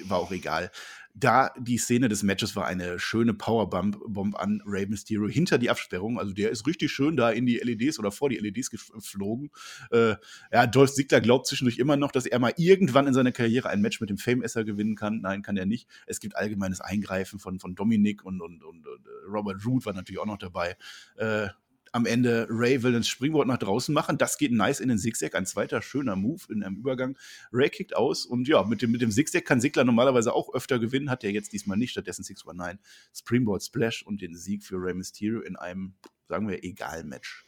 [0.05, 0.69] war auch egal.
[1.13, 5.69] Da die Szene des Matches war eine schöne Powerbomb Bomb an Rey Mysterio hinter die
[5.69, 6.19] Absperrung.
[6.19, 9.49] Also der ist richtig schön da in die LEDs oder vor die LEDs geflogen.
[9.91, 10.15] Äh,
[10.51, 13.81] ja, Dolph Ziggler glaubt zwischendurch immer noch, dass er mal irgendwann in seiner Karriere ein
[13.81, 15.21] Match mit dem Fame-Esser gewinnen kann.
[15.21, 15.87] Nein, kann er nicht.
[16.05, 18.89] Es gibt allgemeines Eingreifen von, von Dominik und, und, und, äh,
[19.27, 20.77] Robert Root war natürlich auch noch dabei.
[21.17, 21.49] Äh,
[21.91, 24.17] am Ende Ray will ein Springboard nach draußen machen.
[24.17, 25.35] Das geht nice in den Zigzag.
[25.35, 27.17] Ein zweiter schöner Move in einem Übergang.
[27.51, 30.79] Ray kickt aus und ja, mit dem, mit dem Zigzag kann Sigler normalerweise auch öfter
[30.79, 31.09] gewinnen.
[31.09, 31.91] Hat er jetzt diesmal nicht.
[31.91, 32.79] Stattdessen 619
[33.13, 35.93] Springboard Splash und den Sieg für Ray Mysterio in einem,
[36.27, 37.45] sagen wir, egalen Match.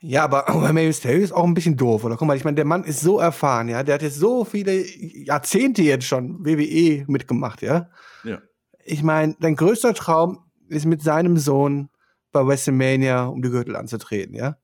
[0.00, 2.16] Ja, aber Rey Mysterio ist auch ein bisschen doof, oder?
[2.16, 3.82] Guck mal, ich meine, der Mann ist so erfahren, ja.
[3.82, 7.90] Der hat jetzt so viele Jahrzehnte jetzt schon WWE mitgemacht, ja.
[8.24, 8.40] Ja.
[8.84, 10.38] Ich meine, dein größter Traum
[10.68, 11.88] ist mit seinem Sohn
[12.32, 14.56] bei WrestleMania um die Gürtel anzutreten, ja.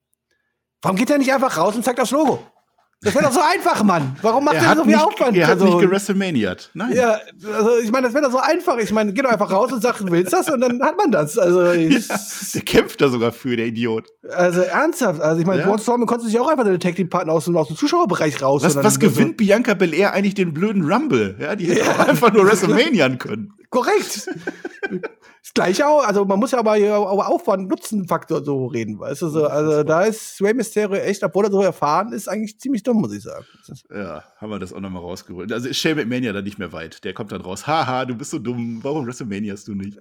[0.83, 2.45] Warum geht er nicht einfach raus und zeigt das Logo?
[3.05, 4.17] Das wäre doch so einfach, Mann.
[4.23, 5.37] Warum macht Er er, so viel nicht, Aufwand?
[5.37, 6.71] er hat Also, nicht gewrestlemaniert.
[6.75, 6.93] Nein.
[6.93, 7.19] Ja,
[7.53, 8.79] also ich meine, das wäre doch so einfach.
[8.79, 11.11] Ich meine, geh doch einfach raus und sag, du willst das und dann hat man
[11.11, 11.37] das.
[11.37, 12.17] Also, ich, Ja,
[12.55, 14.09] der kämpft da sogar für, der Idiot.
[14.31, 15.21] also ernsthaft.
[15.21, 15.79] Also ich meine, Ja.
[15.79, 18.63] Strowman konnte sich auch einfach seine Tag Team Partner aus, dem- aus dem Zuschauerbereich raus.
[18.63, 21.37] Was, was gewinnt Bianca Belair eigentlich den blöden Rumble?
[21.41, 23.53] Ja, die hätte auch einfach nur WrestleManian können.
[23.71, 24.29] Korrekt.
[25.43, 26.07] Das gleiche auch.
[26.07, 29.28] Also man muss ja aber hier über Aufwand-Nutzen-Faktor so reden, weißt du?
[29.28, 32.99] So, also da ist Rey Mysterio echt, obwohl er so erfahren ist, eigentlich ziemlich dumm,
[32.99, 33.45] muss ich sagen.
[33.90, 35.53] Ja, haben wir das auch nochmal rausgeholt.
[35.53, 37.03] Also ist Shane McMahon ja da nicht mehr weit.
[37.03, 37.66] Der kommt dann raus.
[37.66, 38.78] Haha, du bist so dumm.
[38.82, 39.99] Warum WrestleMania hast du nicht?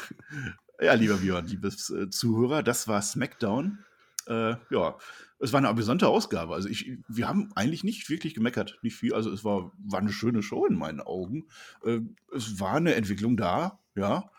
[0.80, 3.78] ja, lieber Björn, liebes äh, Zuhörer, das war SmackDown.
[4.26, 4.94] Äh, ja,
[5.40, 6.54] es war eine amüsante Ausgabe.
[6.54, 9.14] Also ich, wir haben eigentlich nicht wirklich gemeckert, nicht viel.
[9.14, 11.46] Also es war, war eine schöne Show in meinen Augen.
[11.84, 12.00] Äh,
[12.34, 14.30] es war eine Entwicklung da, ja.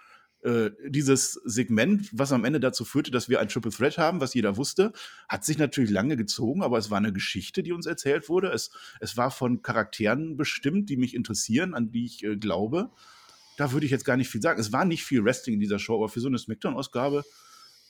[0.44, 4.34] Äh, dieses Segment, was am Ende dazu führte, dass wir ein Triple Threat haben, was
[4.34, 4.92] jeder wusste,
[5.30, 8.48] hat sich natürlich lange gezogen, aber es war eine Geschichte, die uns erzählt wurde.
[8.50, 12.90] Es, es war von Charakteren bestimmt, die mich interessieren, an die ich äh, glaube.
[13.58, 14.60] Da würde ich jetzt gar nicht viel sagen.
[14.60, 17.24] Es war nicht viel Wrestling in dieser Show, aber für so eine Smackdown-Ausgabe,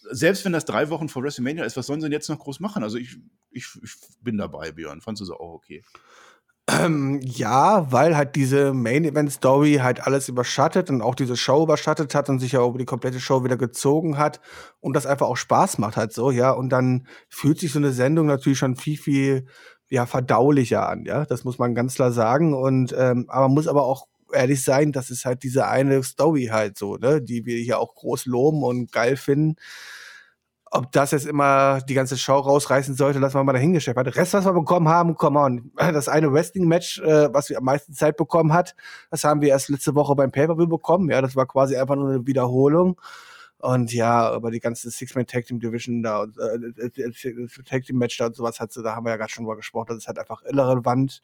[0.10, 2.60] selbst wenn das drei Wochen vor WrestleMania ist, was sollen sie denn jetzt noch groß
[2.60, 2.84] machen?
[2.84, 3.18] Also ich,
[3.52, 5.02] ich, ich bin dabei, Björn.
[5.02, 5.84] Fandest du es auch okay?
[6.70, 11.64] Ähm, ja, weil halt diese Main Event Story halt alles überschattet und auch diese Show
[11.64, 14.40] überschattet hat und sich ja über die komplette Show wieder gezogen hat
[14.80, 16.52] und das einfach auch Spaß macht halt so, ja.
[16.52, 19.48] Und dann fühlt sich so eine Sendung natürlich schon viel, viel
[19.90, 21.26] ja, verdaulicher an, ja.
[21.26, 22.54] Das muss man ganz klar sagen.
[22.54, 26.50] Und ähm, aber man muss aber auch ehrlich sein, das ist halt diese eine Story
[26.52, 29.56] halt so, ne, die wir hier auch groß loben und geil finden.
[30.74, 33.98] Ob das jetzt immer die ganze Show rausreißen sollte, lassen wir mal dahingestellt.
[33.98, 35.72] Der Rest, was wir bekommen haben, come on.
[35.94, 38.76] Das eine Wrestling-Match, äh, was wir am meisten Zeit bekommen hat,
[39.10, 41.10] das haben wir erst letzte Woche beim Pay-Per-View bekommen.
[41.10, 43.00] Ja, das war quasi einfach nur eine Wiederholung.
[43.62, 47.98] Und ja, aber die ganze Six-Man Tag Team Division da und äh, äh, Tag Team
[47.98, 50.08] Match da und sowas hat da haben wir ja gerade schon drüber gesprochen, das ist
[50.08, 51.22] halt einfach irrelevant.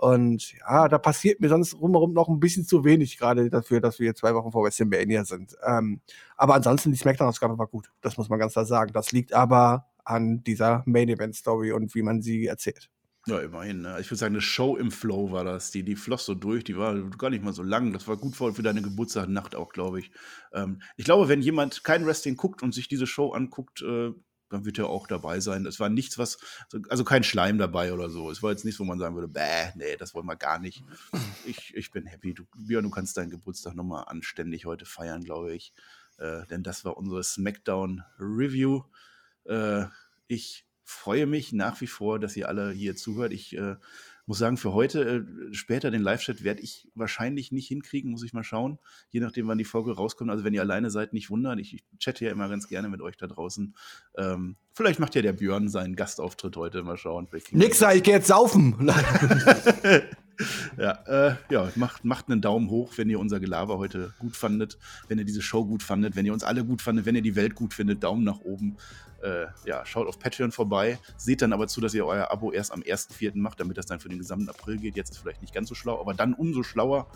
[0.00, 3.98] Und ja, da passiert mir sonst rumherum noch ein bisschen zu wenig, gerade dafür, dass
[3.98, 5.56] wir zwei Wochen vor WrestleMania sind.
[5.66, 6.00] Ähm,
[6.36, 7.90] aber ansonsten, die Smackdown-Ausgabe war gut.
[8.00, 8.92] Das muss man ganz klar sagen.
[8.92, 12.90] Das liegt aber an dieser Main-Event-Story und wie man sie erzählt.
[13.26, 13.80] Ja, immerhin.
[13.80, 13.96] Ne?
[14.00, 15.72] Ich würde sagen, eine Show im Flow war das.
[15.72, 17.92] Die, die floss so durch, die war gar nicht mal so lang.
[17.92, 20.12] Das war gut für, für deine Geburtstagnacht auch, glaube ich.
[20.52, 24.12] Ähm, ich glaube, wenn jemand kein Wrestling guckt und sich diese Show anguckt, äh,
[24.50, 25.66] dann wird er auch dabei sein.
[25.66, 26.38] Es war nichts, was,
[26.88, 28.30] also kein Schleim dabei oder so.
[28.30, 30.82] Es war jetzt nichts, wo man sagen würde, bäh, nee, das wollen wir gar nicht.
[31.44, 32.34] Ich, ich bin happy.
[32.34, 35.72] Du, Björn, du kannst deinen Geburtstag nochmal anständig heute feiern, glaube ich.
[36.18, 38.82] Äh, denn das war unsere Smackdown Review.
[39.44, 39.86] Äh,
[40.26, 43.32] ich freue mich nach wie vor, dass ihr alle hier zuhört.
[43.32, 43.76] Ich äh,
[44.28, 48.34] muss sagen, für heute, äh, später den Live-Chat werde ich wahrscheinlich nicht hinkriegen, muss ich
[48.34, 48.78] mal schauen.
[49.08, 50.30] Je nachdem, wann die Folge rauskommt.
[50.30, 51.58] Also, wenn ihr alleine seid, nicht wundern.
[51.58, 53.74] Ich, ich chatte ja immer ganz gerne mit euch da draußen.
[54.16, 56.82] Ähm, vielleicht macht ja der Björn seinen Gastauftritt heute.
[56.82, 57.26] Mal schauen.
[57.52, 58.76] Nix, ich gehe jetzt saufen.
[60.76, 64.78] ja, äh, ja macht, macht einen Daumen hoch, wenn ihr unser Gelaber heute gut fandet,
[65.08, 67.36] wenn ihr diese Show gut fandet, wenn ihr uns alle gut fandet, wenn ihr die
[67.36, 68.76] Welt gut findet, Daumen nach oben.
[69.22, 70.98] Äh, ja, schaut auf Patreon vorbei.
[71.16, 73.36] Seht dann aber zu, dass ihr euer Abo erst am 1.4.
[73.36, 74.96] macht, damit das dann für den gesamten April geht.
[74.96, 77.08] Jetzt ist vielleicht nicht ganz so schlau, aber dann umso schlauer.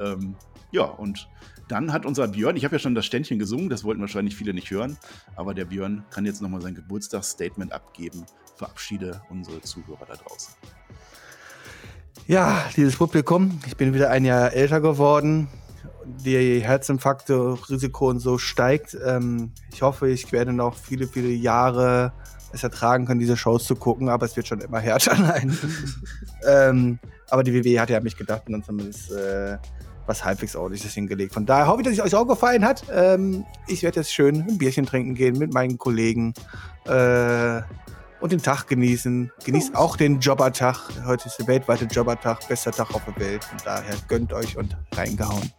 [0.00, 0.36] Ähm,
[0.72, 1.28] ja, und
[1.68, 4.54] dann hat unser Björn, ich habe ja schon das Ständchen gesungen, das wollten wahrscheinlich viele
[4.54, 4.96] nicht hören,
[5.36, 8.24] aber der Björn kann jetzt nochmal sein Geburtstagsstatement abgeben.
[8.56, 10.54] Verabschiede unsere Zuhörer da draußen.
[12.30, 15.48] Ja, liebes Publikum, ich bin wieder ein Jahr älter geworden.
[16.24, 18.96] Die Herzinfarkte-Risiko und so steigt.
[19.04, 22.12] Ähm, ich hoffe, ich werde noch viele, viele Jahre
[22.52, 25.18] es ertragen können, diese Shows zu gucken, aber es wird schon immer härter.
[25.20, 25.58] Nein.
[26.46, 27.00] ähm,
[27.30, 29.58] aber die WWE hat ja mich gedacht und dann zumindest äh,
[30.06, 31.34] was halbwegs ordentliches hingelegt.
[31.34, 32.84] Von daher hoffe ich, dass es euch auch gefallen hat.
[32.94, 36.34] Ähm, ich werde jetzt schön ein Bierchen trinken gehen mit meinen Kollegen.
[36.86, 37.62] Äh,
[38.20, 39.32] und den Tag genießen.
[39.44, 40.76] Genießt auch den Jobbertag.
[41.06, 43.44] Heute ist der weltweite Jobbertag, bester Tag auf der Welt.
[43.44, 45.50] Von daher gönnt euch und reingehauen.